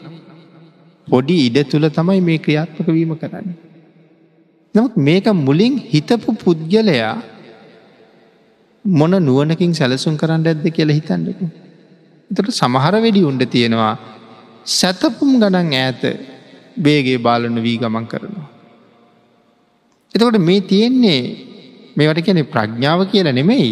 පොඩි 1.08 1.38
ඉඩ 1.48 1.58
තුළ 1.70 1.88
තමයි 1.90 2.22
මේ 2.22 2.38
ක්‍රියාත්මක 2.38 2.88
වීම 2.88 3.14
කරන්න. 3.16 3.54
නමුත් 4.76 4.96
මේක 5.00 5.28
මුලින් 5.40 5.76
හිතපු 5.92 6.32
පුද්ගලයා 6.36 7.14
මොන 8.86 9.14
නුවනකින් 9.20 9.74
සැලසුම් 9.74 10.18
කරන්න 10.18 10.48
ඇද්ද 10.48 10.66
කියලා 10.70 10.98
හිතන්නක. 11.00 11.40
එතට 12.32 12.52
සමහර 12.52 12.96
වෙඩි 13.02 13.22
උන්ඩ 13.24 13.44
තියෙනවා 13.48 13.94
සැතපුම් 14.66 15.40
ගණන් 15.40 15.74
ඈත 15.76 16.04
බේගේ 16.78 17.18
බාලන 17.20 17.58
වී 17.64 17.78
ගමන් 17.78 18.08
කරනවා. 18.08 18.48
එතකොට 20.16 20.38
මේ 20.40 20.62
තියෙන්නේ 20.64 21.22
මේවට 21.96 22.26
කියන 22.26 22.42
ප්‍රඥාව 22.46 23.06
කියලා 23.12 23.34
නෙමෙයි 23.34 23.72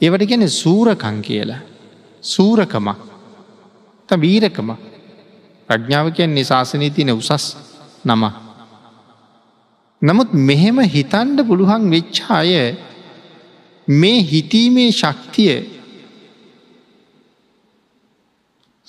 ඒවට 0.00 0.26
ගැන 0.26 0.48
සූරකං 0.52 1.18
කියලා 1.22 1.60
සූරකමක් 2.24 3.00
ත 4.08 4.18
බීරකම 4.18 4.70
ප්‍රඥාව 5.68 6.06
කියන්නේ 6.12 6.44
ශාසනී 6.44 6.90
තියන 6.90 7.12
උසස් 7.12 7.44
නම. 8.04 8.22
නමුත් 10.02 10.30
මෙහෙම 10.42 10.78
හිතන්ඩ 10.88 11.46
පුළුවන් 11.46 11.90
වෙච්චාය 11.90 12.52
මේ 13.88 14.18
හිතීමේ 14.24 14.90
ශක්තිය 14.92 15.54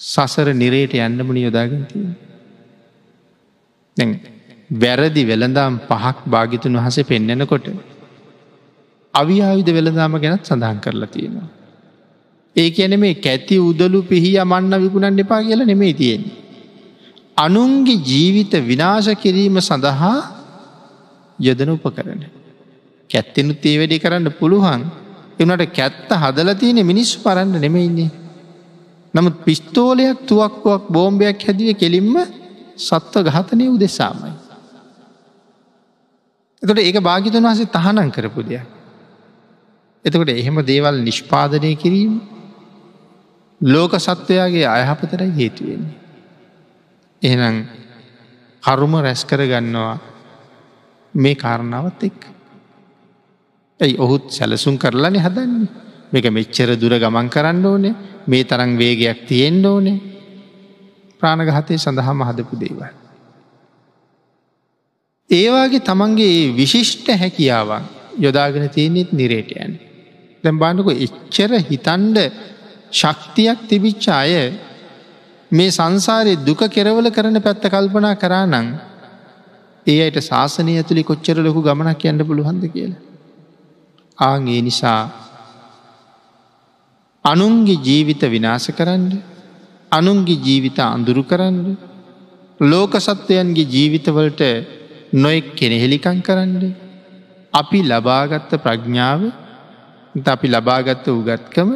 සසර 0.01 0.47
නිරේට 0.53 0.93
යන්නමනි 0.99 1.41
යොදාගතිය. 1.41 2.05
වැරදි 4.73 5.23
වෙළඳම් 5.25 5.79
පහක් 5.89 6.17
භාගිතුන් 6.25 6.77
වහසේ 6.77 7.03
පෙන්නෙනකොට 7.03 7.65
අවිආයුධ 9.13 9.71
වෙළදාම 9.73 10.13
ගැනත් 10.19 10.45
සඳහන් 10.45 10.79
කරලා 10.79 11.07
තියෙනවා. 11.07 11.49
ඒ 12.55 12.69
ඇන 12.77 12.99
මේ 12.99 13.13
කැති 13.17 13.57
උදලු 13.59 13.99
පිහි 14.03 14.31
අමන්න 14.37 14.73
විකුණන් 14.81 15.19
එපා 15.19 15.41
කියලා 15.43 15.65
නෙමේ 15.65 15.93
තියෙන්නේ. 15.93 16.37
අනුන්ගේ 17.37 18.01
ජීවිත 18.01 18.53
විනාශ 18.63 19.11
කිරීම 19.15 19.57
සඳහා 19.59 20.15
යදන 21.39 21.69
උපකරන. 21.69 22.23
කැත්තෙනුත් 23.09 23.65
ඒ 23.65 23.77
වැඩි 23.77 23.99
කරන්න 23.99 24.31
පුළුවන් 24.31 24.81
එනට 25.39 25.63
කැත්ත 25.71 26.09
හදල 26.13 26.49
තියෙන 26.53 26.81
මිනිස්සු 26.85 27.19
පරන්න 27.19 27.55
නෙමෙයින්නේ. 27.59 28.20
නමුත් 29.13 29.43
පිස්තෝලයක් 29.43 30.25
තුවක්කුවක් 30.25 30.87
බෝම්භයක් 30.87 31.39
හැදිය 31.41 31.73
කෙලින්ම 31.73 32.15
සත්ව 32.79 33.23
ගහතනය 33.25 33.67
උදෙසාමයි. 33.67 34.31
එතට 36.63 36.79
ඒක 36.79 36.97
භාගිතන් 36.99 37.43
වහසේ 37.43 37.67
තහනන් 37.67 38.09
කරපු 38.09 38.41
දෙයක්. 38.43 38.65
එතකොට 40.05 40.29
එහෙම 40.31 40.61
දේවල් 40.63 40.95
නිෂ්පාදනය 40.99 41.75
කිරීම 41.75 42.13
ලෝක 43.61 43.93
සත්වයාගේ 43.97 44.65
අයහපතර 44.67 45.21
හේතුවෙන්නේ. 45.31 45.97
එහෙනම් 47.21 47.55
කරුම 48.63 48.93
රැස් 48.97 49.25
කර 49.25 49.41
ගන්නවා 49.43 49.99
මේ 51.13 51.35
කාරණාවත් 51.35 52.03
එක්. 52.03 52.19
ඇයි 53.79 53.97
ඔහුත් 53.97 54.31
සැලසුම් 54.31 54.77
කරලාන 54.77 55.15
හදන්නේ 55.17 55.90
මේක 56.11 56.25
මෙච්චර 56.29 56.69
දුර 56.75 56.93
ගමන් 56.95 57.29
කරන්න 57.29 57.65
ඕනේ 57.65 57.93
මේ 58.27 58.43
තරං 58.43 58.77
වේගයක් 58.77 59.27
තියෙන්ඩ 59.27 59.65
ඕනේ 59.65 59.97
ප්‍රාණගහතය 61.21 61.77
සඳහා 61.77 62.13
මහදපු 62.13 62.55
දේවල්. 62.57 62.83
ඒවාගේ 65.29 65.79
තමන්ගේ 65.81 66.51
විශිෂ්ට 66.53 67.07
හැකියාවන් 67.15 67.83
යොදාගෙන 68.17 68.67
තියනෙත් 68.69 69.09
නිරේටයන්. 69.11 69.71
දැම් 70.43 70.57
බානක 70.57 70.89
එච්චර 70.97 71.51
හිතන්ඩ 71.61 72.17
ශක්තියක් 72.91 73.59
තිබිච්ච 73.69 74.05
අය 74.11 74.33
මේ 75.51 75.71
සංසාරයේ 75.71 76.43
දුක 76.45 76.61
කෙරවල 76.69 77.07
කරන 77.09 77.37
පැත්ත 77.39 77.63
කල්පනා 77.65 78.15
කරා 78.15 78.45
නං 78.47 78.67
ඒ 79.85 79.99
අයට 80.01 80.19
ශාසනය 80.21 80.73
ඇතුළි 80.73 81.03
කොච්චර 81.03 81.37
ලොකු 81.39 81.61
ගමනක් 81.61 82.03
යන්න 82.05 82.27
පුළුවන්ද 82.27 82.63
කියලා. 82.67 83.01
ආගේ 84.17 84.61
නිසා 84.61 85.01
අනුන්ගේ 87.25 87.77
ජීවිත 87.79 88.21
විනාස 88.27 88.67
කරන්න 88.69 89.21
අනුන්ගේ 89.91 90.37
ජීවිත 90.37 90.79
අඳුරු 90.79 91.23
කරන්න 91.23 91.77
ලෝක 92.59 92.93
සත්වයන්ගේ 92.97 93.65
ජීවිතවලට 93.65 94.41
නොෙක් 95.15 95.55
කෙනෙහෙලිකං 95.55 96.21
කරන්න 96.21 96.73
අපි 97.53 97.79
ලබාගත්ත 97.83 98.51
ප්‍රඥාව 98.57 99.21
අපි 100.27 100.47
ලබාගත්ත 100.47 101.07
උගත්කම 101.09 101.69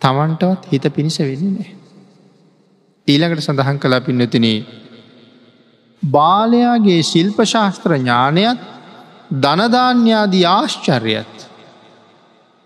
තමන්ටවත් 0.00 0.70
හිත 0.70 0.84
පිණිස 0.92 1.18
වෙන්නේ. 1.20 1.70
ඊළඟට 3.08 3.42
සඳහන් 3.42 3.78
කලා 3.78 4.00
පින්නතිනේ 4.00 4.66
බාලයාගේ 6.02 7.02
ශිල්ප 7.02 7.38
ශාස්ත්‍ර 7.44 7.94
ඥානයත් 7.94 8.60
ධනධාන්‍යාදී 9.34 10.46
ආශ්චර්යත්. 10.48 11.45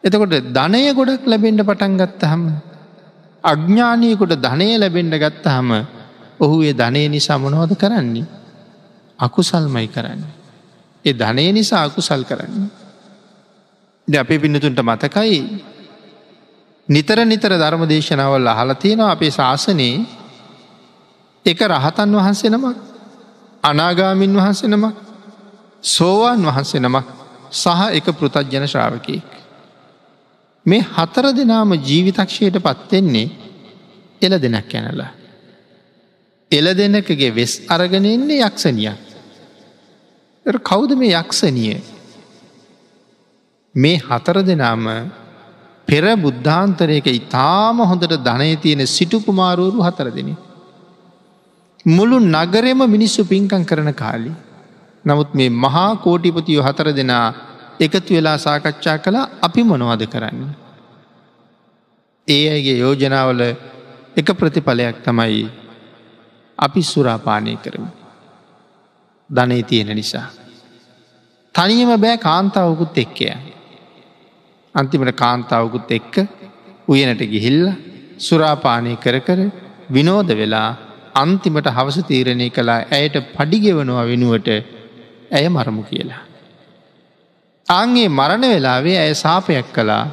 එතකොට 0.04 0.34
ධනය 0.50 0.82
ගොඩක් 0.92 1.24
ලැබෙන්ට 1.24 1.62
පටන් 1.62 1.96
ගත්ත 1.96 2.22
හම. 2.24 2.44
අඥ්ඥානයකුට 3.44 4.34
ධනය 4.38 4.68
ලැබෙන්ඩ 4.76 5.14
ගත්ත 5.14 5.46
හම 5.48 5.70
ඔහු 6.40 6.62
ඒ 6.62 6.72
ධනය 6.72 7.08
නිසා 7.08 7.38
මොනවද 7.38 7.76
කරන්නේ. 7.76 8.26
අකුසල්මයි 9.18 9.88
කරන්න. 9.88 10.22
ඒ 11.04 11.14
ධනය 11.14 11.52
නිසා 11.52 11.84
අකුසල් 11.84 12.24
කරන්න. 12.24 12.70
ද 14.08 14.14
අපේ 14.14 14.38
පින්නතුන්ට 14.38 14.80
මතකයි 14.80 15.40
නිතර 16.88 17.18
නිතර 17.22 17.52
ධර්ම 17.54 17.84
දේශනාවල් 17.86 18.48
අහලතියෙනවා 18.48 19.10
අපේ 19.10 19.30
ශාසනයේ 19.30 20.00
එක 21.46 21.60
රහතන් 21.62 22.10
වහන්සේ 22.10 22.50
නමක් 22.50 22.76
අනාගාමින් 23.62 24.32
වහන්සේ 24.32 24.68
නමක් 24.68 24.96
සෝවාන් 25.86 26.40
වහන්සේ 26.42 26.80
නමක් 26.80 27.06
සහ 27.52 27.80
එක 27.92 28.06
පෘතජ්ජන 28.10 28.66
ශ්‍රාවකයෙක්. 28.66 29.39
මේ 30.70 30.86
හතර 30.88 31.26
දෙනාම 31.32 31.72
ජීවිතක්ෂයට 31.80 32.58
පත්වෙන්නේ 32.58 33.28
එල 34.22 34.34
දෙනක් 34.38 34.74
යැනලා. 34.74 35.10
එල 36.50 36.66
දෙනකගේ 36.74 37.34
වෙස් 37.34 37.52
අරගෙනෙන්නේ 37.68 38.42
යක්ෂණිය. 38.42 38.92
කෞුද 40.62 40.92
මේ 40.96 41.14
යක්ෂණිය 41.14 41.80
මේ 43.74 43.98
හතර 44.00 44.42
දෙනාම 44.42 44.86
පෙර 45.88 46.04
බුද්ධාන්තරයක 46.16 47.06
ඉතාම 47.10 47.82
හොඳට 47.82 48.14
ධනය 48.20 48.56
තියෙන 48.56 48.86
සිටුකුමාරූරු 48.88 49.82
හතර 49.82 50.08
දෙනේ. 50.10 50.36
මුළු 51.86 52.16
නගරෙම 52.18 52.80
මිනිස්සු 52.86 53.24
පින්කං 53.24 53.64
කරන 53.64 53.92
කාලි. 53.94 54.32
නමුත් 55.04 55.30
මේ 55.34 55.48
මහා 55.48 55.96
කෝටිපතියෝ 55.96 56.64
හතර 56.64 56.92
දෙනා 56.92 57.26
එකතු 57.80 58.14
වෙලා 58.14 58.38
සාකච්ඡා 58.38 58.98
කළා 58.98 59.30
අපි 59.42 59.62
මොනවද 59.62 60.02
කරන්න. 60.06 60.40
ඒ 62.28 62.44
අයිගේ 62.52 62.78
යෝජනාවල 62.78 63.40
එක 64.16 64.28
ප්‍රතිඵලයක් 64.38 64.96
තමයි 65.04 65.40
අපි 66.58 66.82
සුරාපානය 66.82 67.54
කරමු. 67.56 67.88
ධනය 69.30 69.62
තියෙන 69.62 69.92
නිසා. 69.96 70.26
තනියම 71.54 71.92
බෑ 71.96 72.16
කාන්තාවකුත් 72.18 72.98
එක්කය. 72.98 73.26
අන්තිමට 74.74 75.16
කාන්තාවකුත් 75.16 75.90
එක්ක 75.90 76.14
උයනට 76.88 77.22
ගිහිල්ල 77.32 77.64
සුරාපානය 78.18 78.92
කර 78.96 79.16
කර 79.20 79.40
විනෝද 79.90 80.30
වෙලා 80.34 80.70
අන්තිමට 81.14 81.68
හවස 81.68 81.98
තීරණය 82.04 82.48
කලා 82.50 82.80
ඇයට 82.92 83.16
පඩිගෙවනවා 83.36 84.04
වෙනුවට 84.04 84.48
ඇය 85.30 85.46
මරමු 85.48 85.82
කියලා. 85.82 86.22
ආන්ගේ 87.70 88.08
මරණ 88.10 88.44
වෙලාවේ 88.46 88.98
ඇය 88.98 89.14
සාපයක් 89.14 89.68
කලා 89.72 90.04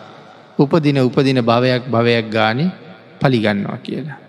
උපදින 0.60 0.98
උපදින 1.00 1.40
භවයක් 1.42 1.84
භවයක් 1.88 2.26
ගාන 2.30 2.60
පලිගන්නවා 3.22 3.78
කියලා. 3.78 4.20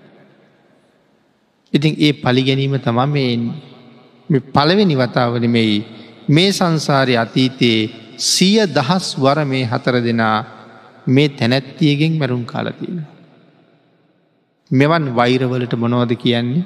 ඉතින් 1.72 1.94
ඒ 1.98 2.12
පලිගැනීම 2.14 2.76
තමා 2.80 3.08
මේ 3.08 4.40
පළවෙනි 4.54 4.96
වතාවනමෙයි 4.96 5.76
මේ 6.28 6.50
සංසාරය 6.52 7.14
අතීතයේ 7.16 7.90
සිය 8.26 8.56
දහස් 8.68 9.06
වර 9.16 9.38
මේ 9.44 9.64
හතර 9.64 9.96
දෙනා 10.00 10.38
මේ 11.06 11.28
තැනැත්තියගෙන් 11.30 12.18
මැරුම් 12.18 12.44
කාලතියෙන. 12.44 13.06
මෙවන් 14.70 15.04
වෛරවලට 15.16 15.74
මොනෝද 15.74 16.12
කියන්නේ 16.16 16.64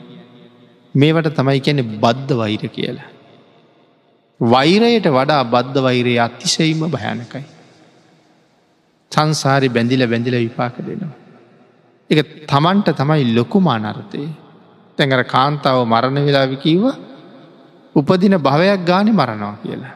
මේවට 0.95 1.35
තමයි 1.37 1.61
කැනෙ 1.61 1.83
බද්ධ 2.03 2.33
වෛර 2.37 2.65
කියලා. 2.69 3.12
වෛරයට 4.43 5.07
වඩා 5.09 5.43
බද්ධ 5.45 5.79
වෛරය 5.79 6.15
අතිශයිම 6.19 6.81
භයනකයි. 6.89 7.45
සංසාරි 9.13 9.69
බැඳිල 9.69 10.03
බැඳිල 10.07 10.37
විපාක 10.37 10.77
දෙනවා. 10.81 11.15
එක 12.11 12.47
තමන්ට 12.47 12.89
තමයි 12.93 13.35
ලොකුමා 13.35 13.79
නර්තය 13.79 14.23
තැඟර 14.99 15.23
කාන්තාව 15.27 15.79
මරණ 15.85 16.19
වෙලාවිකීව 16.21 16.85
උපදින 17.95 18.35
භවයක් 18.39 18.81
ගානෙ 18.85 19.13
මරණවා 19.13 19.57
කියලා. 19.59 19.95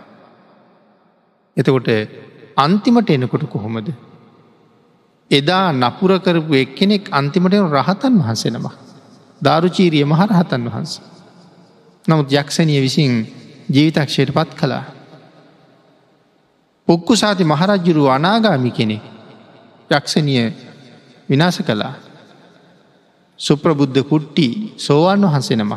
එතකොට 1.57 1.89
අන්තිමට 2.57 3.11
එනකොට 3.11 3.45
කොහොමද 3.47 3.89
එදා 5.31 5.73
නපුර 5.75 6.11
කරපු 6.19 6.53
එක්කෙනෙක් 6.55 7.11
අන්තිමට 7.11 7.55
රහතන් 7.75 8.15
වහන්සෙනවා. 8.19 8.77
ධාරුචීරිය 9.43 10.05
මහරහතන් 10.05 10.63
වහන්ස. 10.67 10.93
නමුත් 12.05 12.29
යක්ෂණය 12.33 12.79
විසින් 12.81 13.13
ජීවිතක්ෂයට 13.69 14.31
පත් 14.31 14.55
කළා. 14.55 14.85
පොක්කු 16.89 17.17
සාති 17.17 17.45
මහරජ්ජුරු 17.45 18.09
අනාගාමි 18.09 18.71
කෙනෙ 18.71 18.99
යක්ෂණය 19.91 20.35
විනාස 21.29 21.59
කළා. 21.61 21.95
සුප්‍රබුද්ධ 23.41 24.03
කුට්ටි 24.05 24.75
සෝවන් 24.79 25.23
වහන්සෙනම 25.23 25.73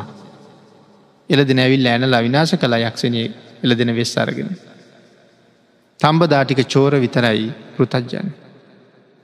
එලදෙන 1.30 1.58
ඇවිල් 1.58 1.86
ෑන 1.86 2.06
ලවිනාශ 2.06 2.54
කලා 2.56 2.80
යක්ෂණය 2.80 3.22
එලදෙන 3.62 3.94
වෙස් 3.96 4.12
අරගෙන. 4.16 4.50
තම්බදාටික 6.00 6.62
චෝර 6.66 6.92
විතරයි 6.96 7.50
පෘතජ්ජන. 7.76 8.28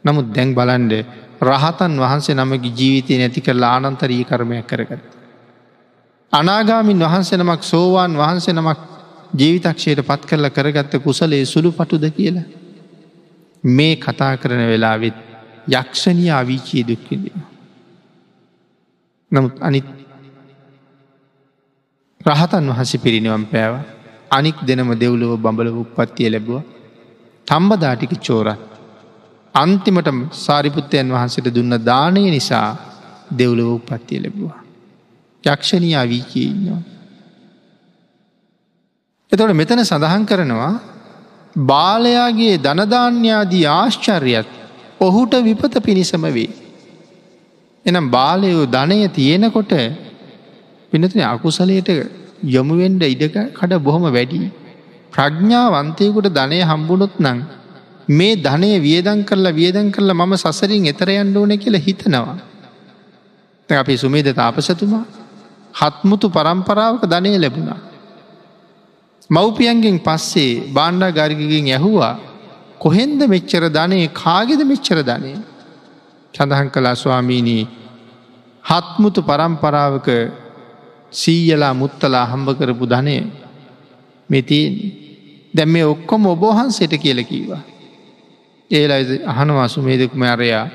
නමුත් 0.04 0.26
දැන් 0.34 0.54
බලන්ඩ 0.54 0.92
රහතන් 1.42 1.94
වහන්සේ 2.02 2.34
නමගේ 2.34 2.72
ජීවිතය 2.72 3.18
නැති 3.18 3.40
කරලා 3.40 3.72
ආනන්තරී 3.76 4.24
කර්මයක් 4.24 4.66
කරගත්. 4.66 5.02
අනාගාමින් 6.32 7.00
වහන්සේ 7.00 7.38
නමක් 7.38 7.62
සෝවාන් 7.64 8.16
වහන්සේ 8.16 8.54
නමක් 8.54 8.78
ජීවිතක්ෂයට 9.34 10.00
පත් 10.02 10.22
කරලා 10.26 10.50
කරගත්ත 10.50 10.94
කුසලේ 10.98 11.44
සුළු 11.46 11.72
පටුද 11.72 12.04
කියලා. 12.10 12.46
මේ 13.64 13.96
කතා 13.96 14.36
කරන 14.36 14.62
වෙලාවෙත් 14.66 15.16
යක්ෂණී 15.70 16.30
අවිචී 16.32 16.82
දුක්කිදිෙන. 16.84 17.42
නමුත් 19.32 19.56
අනිත් 19.60 19.86
රහතන් 22.20 22.70
වහස 22.70 22.92
පිරිනිවම් 22.98 23.44
පෑව 23.46 23.74
අනික් 24.30 24.58
දෙනම 24.62 24.90
දෙව්ලොව 24.94 25.32
බඹල 25.38 25.68
උපත්තිය 25.74 26.30
ලැබුව 26.30 26.62
තම්බදාටික 27.46 28.12
චෝරත් 28.20 28.62
අන්තිමට 29.54 30.08
සාරිපුත්තයන් 30.36 31.12
වහන්සට 31.12 31.48
දුන්න 31.54 31.74
දානය 31.84 32.22
නිසා 32.30 32.68
දෙව්ලොව 33.30 33.68
උපත්තිය 33.70 34.20
ලැබවා. 34.20 34.65
යක්ෂණී 35.46 35.94
අවීකී 35.94 36.46
ඉන්නවා. 36.46 36.82
එතොට 39.32 39.52
මෙතන 39.52 39.82
සඳහන් 39.82 40.24
කරනවා 40.24 40.74
බාලයාගේ 41.66 42.54
ධනධාන්‍යාදී 42.58 43.64
ආශ්චර්යත් 43.70 44.50
ඔහුට 45.00 45.34
විපත 45.42 45.74
පිණිසම 45.80 46.26
වේ. 46.28 46.50
එනම් 47.84 48.10
බාලයෝ 48.10 48.66
ධනය 48.66 48.98
තියෙනකොට 49.10 49.72
පිනතින 50.92 51.22
අකුසලයට 51.24 51.90
යොමුවෙන්ඩ 52.46 53.02
ඉඩක 53.04 53.36
කඩ 53.54 53.80
බොහොම 53.80 54.06
වැඩි. 54.08 54.40
ප්‍රඥ්ඥාවන්තයකුට 55.12 56.28
ධනය 56.30 56.58
හම්බුණොත් 56.62 57.14
නං 57.20 57.38
මේ 58.10 58.34
ධනය 58.38 58.72
වියදන් 58.78 59.20
කරලා 59.24 59.52
වියදන් 59.52 59.88
කරලා 59.90 60.16
මම 60.16 60.34
සසරින් 60.36 60.86
එතරයන්ඩ 60.86 61.36
ඕන 61.36 61.54
කියලා 61.56 61.80
හිතනවා. 61.80 62.36
අපි 63.68 63.94
සුමේද 63.96 64.28
තාපසතුමා 64.32 65.04
හත්මුතු 65.76 66.26
පරම්පරාවක 66.28 67.02
ධනය 67.04 67.36
ලැබුණා. 67.36 67.80
මව්පියන්ගෙන් 69.30 69.98
පස්සේ 69.98 70.52
බාණ්ඩා 70.72 71.10
ගරිගගෙන් 71.10 71.68
ඇහුවා 71.68 72.14
කොහෙන්ද 72.78 73.20
මෙච්චර 73.26 73.64
ධනය 73.68 73.98
කාගෙද 74.14 74.60
මෙච්චර 74.62 74.98
ධනය 75.02 75.32
සඳහන් 76.34 76.68
කලා 76.68 76.94
ස්වාමීණී 76.94 77.64
හත්මුතු 78.64 79.20
පරම්පරාවක 79.22 80.08
සීයලා 81.12 81.74
මුත්තලා 81.74 82.26
හම්බ 82.26 82.48
කරපු 82.58 82.84
ධනය 82.86 83.16
මෙතින් 84.30 84.72
දැම් 85.54 85.68
මේ 85.68 85.84
ඔක්කොම 85.84 86.26
ඔබෝහන්සට 86.26 86.94
කියල 86.96 87.20
කීවා. 87.24 87.62
ඒලා 88.70 89.00
අහනවා 89.26 89.68
සුමේදකුම 89.68 90.22
අරයා. 90.24 90.66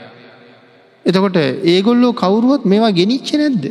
එතකොට 1.05 1.37
ඒගොල්ලෝ 1.65 2.13
කවුරුවත් 2.13 2.63
මේවා 2.65 2.91
ගෙනිච්ච 2.91 3.29
නැද්ද. 3.33 3.65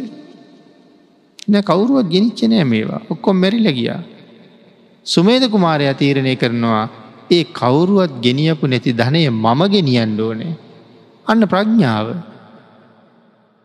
නෑ 1.49 1.63
කවුරුවත් 1.63 2.09
ගෙනිච්චනෑ 2.09 2.65
මේවා 2.65 3.01
ඔක්කොම් 3.11 3.37
මැරිල 3.37 3.69
ගියා. 3.73 4.01
සුමේද 5.07 5.45
කුමාරයා 5.51 5.95
තීරණය 5.95 6.37
කරනවා 6.37 6.89
ඒ 7.31 7.45
කවුරුවත් 7.53 8.13
ගෙනියපු 8.21 8.67
නැති 8.67 8.93
ධනය 8.93 9.23
මම 9.31 9.61
ගෙනියන්ඩ 9.69 10.21
ඕනේ. 10.21 10.55
අන්න 11.27 11.43
ප්‍රඥාව 11.49 12.09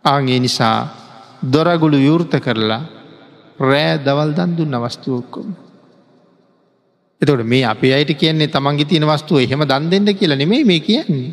ආගේ 0.05 0.39
නිසා 0.39 0.79
දොරගුළු 1.43 1.97
යෘර්ත 1.99 2.33
කරලා 2.39 2.83
රෑ 3.59 3.93
දවල් 3.97 4.31
දන් 4.37 4.51
දුන්න 4.57 4.73
අවස්තුවක්කොම. 4.73 5.47
එතට 7.21 7.43
මේ 7.43 7.63
අපි 7.63 7.93
අයට 7.93 8.11
කියන්නේ 8.13 8.47
තමන්ගේ 8.47 8.85
තියෙන 8.85 9.07
වස්තුව 9.07 9.39
එහෙම 9.39 9.63
දන් 9.63 9.89
දෙන්න 9.91 10.09
කියලා 10.13 10.37
නෙමේ 10.37 10.63
මේ 10.63 10.79
කියන්නේ. 10.81 11.29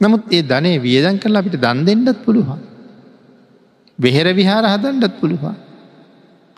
නමුත් 0.00 0.32
ඒ 0.32 0.42
ධනේ 0.42 0.76
වියදන් 0.78 1.18
කරලා 1.18 1.42
අපිට 1.42 1.60
දන් 1.60 1.84
දෙන්නත් 1.86 2.24
පුළුවන්. 2.24 2.69
වෙහෙර 4.00 4.26
විහාර 4.34 4.64
හදන්ඩත් 4.64 5.14
පුළුවන්. 5.20 5.56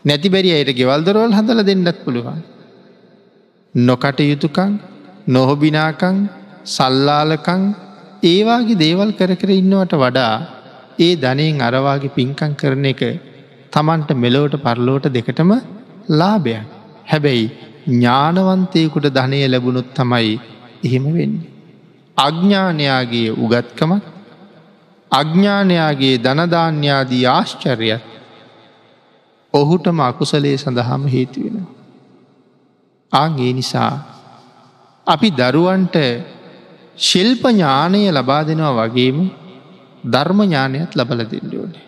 නැති 0.05 0.29
බැරි 0.29 0.51
අයට 0.57 0.73
ගෙවල්දරෝල් 0.81 1.33
හදල 1.33 1.61
දෙන්නත් 1.63 1.99
පුළුවන්. 2.05 2.41
නොකට 3.75 4.21
යුතුකං 4.23 4.73
නොහොබිනාකං 5.27 6.17
සල්ලාලකං 6.67 7.63
ඒවාගේ 8.25 8.81
දේවල් 8.85 9.11
කර 9.13 9.33
කර 9.35 9.51
ඉන්නවට 9.53 9.95
වඩා 9.95 10.35
ඒ 10.99 11.13
ධනයෙන් 11.17 11.61
අරවාගේ 11.61 12.15
පින්කං 12.17 12.53
කරන 12.55 12.85
එක 12.85 13.03
තමන්ට 13.73 14.11
මෙලෝට 14.15 14.57
පරලෝට 14.65 15.07
දෙකටම 15.09 15.53
ලාභයක්. 16.11 16.67
හැබැයි 17.07 17.47
ඥානවන්තයකුට 17.89 19.07
ධනය 19.11 19.41
ලැබුණොත් 19.47 19.89
තමයි 19.95 20.33
එහෙම 20.85 21.07
වෙන්නේ. 21.17 21.51
අඥ්ඥානයාගේ 22.17 23.31
උගත්කමක් 23.37 24.12
අඥ්ඥානයාගේ 25.13 26.17
ධනධාන්‍යාදී 26.19 27.25
ආශ්චර්යත් 27.29 28.05
ඔහුටම 29.55 29.99
අකුසලේ 30.01 30.57
සඳහාම 30.57 31.05
හේතුවෙන. 31.07 31.67
ආගේ 33.13 33.53
නිසා 33.53 33.93
අපි 35.07 35.29
දරුවන්ට 35.33 35.97
ශිල්ප 36.99 37.43
ඥානය 37.51 38.03
ලබා 38.11 38.43
දෙනවා 38.43 38.75
වගේම 38.81 39.19
ධර්ම 40.05 40.41
ඥානයත් 40.43 40.91
ලබල 40.95 41.21
දෙන්නඩෝනේ. 41.25 41.85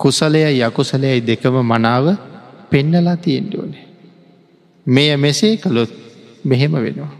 කුසලයයි 0.00 0.60
යකුසලයයි 0.60 1.20
දෙකම 1.22 1.56
මනාව 1.62 2.06
පෙන්නලා 2.70 3.16
තියෙන්ඩෝනේ. 3.16 3.84
මෙය 4.86 5.16
මෙසේ 5.16 5.56
කළොත් 5.56 5.92
මෙහෙම 6.44 6.72
වෙනවා. 6.74 7.12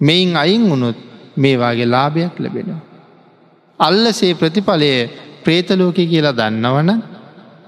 මෙයින් 0.00 0.36
අයින් 0.36 0.64
වුණොත් 0.64 0.98
මේවාගේ 1.36 1.86
ලාභයක් 1.86 2.34
ලැබෙනවා. 2.38 2.80
අල්ලසේ 3.80 4.34
ප්‍රතිඵලය 4.34 4.92
ප්‍රේතලෝක 5.44 5.98
කියලා 6.04 6.32
දන්නවන 6.32 6.90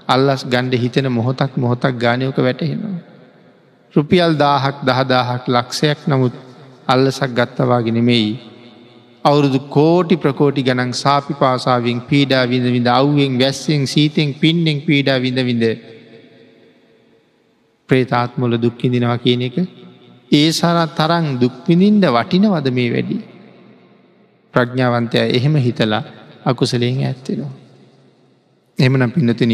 අල්ලස් 0.07 0.41
ගණ්ඩ 0.45 0.73
හිතෙන 0.75 1.07
මොහොතක් 1.11 1.51
මොහොතක් 1.57 1.95
ගානයෝක 1.97 2.37
වැටහෙනවා. 2.39 2.97
රුපියල් 3.93 4.33
දාහක් 4.35 4.77
දහදාහක් 4.83 5.43
ලක්ෂයක් 5.47 5.99
නමුත් 6.07 6.35
අල්ලසක් 6.87 7.31
ගත්තවාගෙනෙමෙයි 7.31 8.29
අවුරුදු 9.25 9.59
කෝටි 9.69 10.15
ප්‍රකෝටි 10.17 10.61
ගනන් 10.61 10.91
සාපි 10.95 11.33
පාසාාවෙන් 11.33 11.99
පීඩා 12.01 12.43
විඳ 12.45 12.67
විඳ 12.67 12.89
අව්ුවෙන් 12.89 13.39
වැස්සෙන් 13.39 13.83
සීතෙන් 13.85 14.33
පින්නෙන් 14.33 14.79
පීඩා 14.81 15.17
විඳ 15.17 15.39
විඳ 15.41 15.65
ප්‍රේතාත්මුල 17.89 18.53
දුක්කිදිනවා 18.57 19.17
කියන 19.17 19.41
එක 19.41 19.57
ඒ 20.31 20.49
සරත් 20.51 20.91
තරං 20.95 21.25
දුක්විඳින්ට 21.41 22.05
වටිනවද 22.09 22.67
මේ 22.71 22.91
වැඩි. 22.91 23.17
ප්‍රඥාවන්තය 24.55 25.17
එහෙම 25.29 25.55
හිතලා 25.57 26.03
අකුසලයෙන් 26.45 27.01
ඇත්තෙනවා. 27.01 27.53
එමනම් 28.77 29.11
පින්නතින 29.11 29.53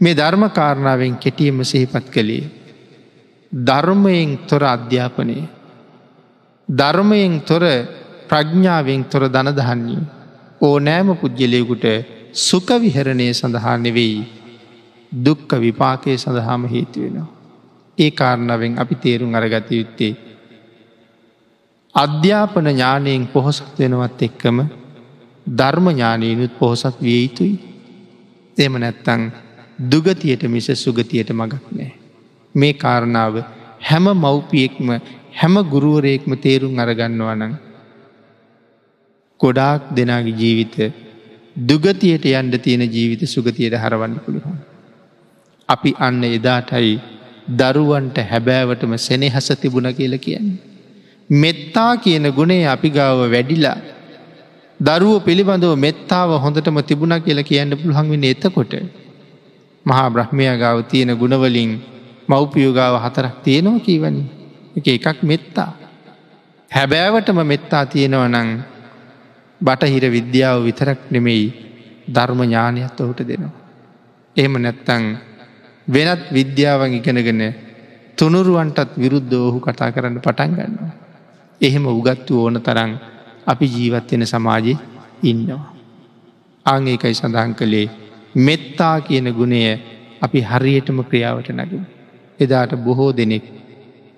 මේ 0.00 0.14
ධර්ම 0.14 0.44
කාරණාවෙන් 0.50 1.16
කෙටියම 1.16 1.58
සහිපත් 1.62 2.06
කළේ. 2.08 2.44
ධර්මයෙන් 3.52 4.38
තොර 4.40 4.64
අධ්‍යාපනය. 4.66 5.38
ධර්මයෙන් 6.68 7.40
තොර 7.42 7.64
ප්‍රඥ්ඥාවෙන් 8.28 9.04
තොර 9.04 9.24
දනදහන්නේ 9.28 10.02
ඕනෑම 10.60 11.08
පුද්ගලයකුට 11.14 11.86
සුකවිහරණය 12.38 13.26
සඳහා 13.32 13.76
නෙවෙයි 13.78 14.18
දුක්ක 15.12 15.50
විපාකය 15.56 16.16
සඳහාම 16.16 16.62
හේතුවෙනවා. 16.66 17.32
ඒ 17.98 18.10
කාරණාවෙන් 18.12 18.78
අපි 18.78 18.94
තේරුම් 18.96 19.34
අරගත 19.34 19.70
යුත්තේ. 19.70 20.12
අධ්‍යාපන 21.96 22.66
ඥානයෙන් 22.68 23.26
පොහොසත් 23.26 23.78
වෙනවත් 23.78 24.22
එක්කම 24.22 24.58
ධර්ම 25.58 25.86
ඥානයනුත් 25.90 26.52
පොහොසත් 26.58 26.96
විය 27.00 27.20
යුතුයි. 27.22 27.54
එම 28.56 28.74
නැත්තං 28.74 29.22
දුගතියට 29.82 30.42
මිස 30.46 30.68
සුගතියට 30.76 31.30
මගක් 31.32 31.64
නෑ. 31.70 31.92
මේ 32.54 32.72
කාරණාව 32.74 33.34
හැම 33.80 34.06
මව්පියෙක්ම 34.14 34.88
හැම 35.32 35.54
ගුරුවරයෙක්ම 35.72 36.32
තේරුම් 36.38 36.78
අරගන්නවනං 36.78 37.56
ගොඩාක් 39.40 39.82
දෙනාගේ 39.92 40.36
ජීවිත 40.36 40.76
දුගතියට 41.66 42.24
යන්ඩ 42.32 42.54
තියෙන 42.60 42.86
ජීවිත 42.90 43.22
සුගතියට 43.26 43.76
හරවන්න 43.76 44.20
පුළුවන්. 44.20 44.56
අපි 45.68 45.90
අන්න 46.00 46.22
එදාටයි 46.30 46.94
දරුවන්ට 47.58 48.16
හැබෑවටම 48.26 48.96
සෙනෙහස 49.00 49.48
තිබුණ 49.56 49.94
කියල 49.94 50.16
කියන්නේ. 50.20 50.75
මෙත්තා 51.30 51.96
කියන 51.96 52.30
ගුණේ 52.30 52.66
අපි 52.66 52.90
ගාව 52.90 53.18
වැඩිලා 53.26 53.76
දරුව 54.80 55.24
පිළිබඳව 55.24 55.74
මෙත්තාව 55.76 56.30
හොඳටම 56.38 56.78
තිබුණ 56.82 57.18
කියල 57.20 57.42
කියන්න 57.42 57.72
පුළහංවෙන 57.72 58.24
එතකොට 58.24 58.72
මහා 59.86 60.08
බ්‍රහ්මය 60.08 60.46
ගාව 60.56 60.78
තියෙන 60.84 61.10
ගුණවලින් 61.14 61.82
මව්පියෝගාව 62.28 62.94
හතරක් 63.00 63.34
තියෙනවා 63.42 63.80
කීවනි 63.80 64.22
එක 64.76 64.86
එකක් 64.88 65.22
මෙත්තා. 65.22 65.72
හැබෑවටම 66.70 67.38
මෙත්තා 67.42 67.84
තියෙනව 67.86 68.22
නං 68.24 68.48
බටහිර 69.60 70.04
විද්‍යාව 70.08 70.62
විතරක් 70.62 71.10
නෙමෙයි 71.10 71.46
ධර්ම 72.06 72.40
ඥානයත් 72.42 73.00
ඔහුට 73.00 73.20
දෙනවා. 73.20 73.54
එහෙම 74.36 74.54
නැත්තං 74.56 75.04
වෙනත් 75.88 76.22
විද්‍යාවන් 76.30 76.92
ඉගෙනගෙන 76.92 77.42
තුනුරුවන්ටත් 78.18 78.94
විරුද්ධ 78.94 79.34
ඔහු 79.40 79.58
කතා 79.60 79.90
කරන්න 79.90 80.20
පටන් 80.20 80.52
ගන්නවා. 80.52 81.05
එහෙම 81.60 81.86
උගත්තු 81.88 82.40
ඕන 82.40 82.60
තරන් 82.60 82.92
අපි 83.46 83.66
ජීවත්වෙන 83.66 84.26
සමාජය 84.26 84.74
ඉන්නවා. 85.22 85.64
ආංඒකයි 86.66 87.14
සඳහන් 87.14 87.54
කළේ 87.54 87.86
මෙත්තා 88.38 88.96
කියන 89.00 89.28
ගුණය 89.32 89.60
අපි 90.22 90.40
හරියටම 90.42 90.98
ක්‍රියාවට 91.02 91.48
නැගින්. 91.50 91.84
එදාට 92.40 92.72
බොහෝ 92.78 93.10
දෙනෙක් 93.12 93.44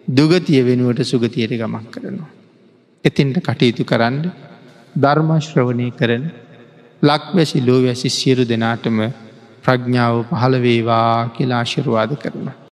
දුගතිය 0.09 0.61
වෙනුවට 0.63 1.01
සුගතියට 1.05 1.53
ගමක් 1.53 1.87
කරනවා. 1.93 2.31
එතින්ට 3.05 3.39
කටයුතු 3.41 3.85
කරන්න 3.85 4.17
ධර්මශ්‍රවනය 4.97 5.89
කරන 5.93 6.25
ලක්වැසි 7.03 7.59
ලෝවැසි 7.61 8.09
සියරු 8.11 8.45
දෙනාටම 8.45 8.99
ප්‍රඥාව 9.65 10.17
පහළවේවා 10.31 11.29
කියලා 11.29 11.59
ආශිරවාද 11.59 12.13
කරනවා. 12.17 12.59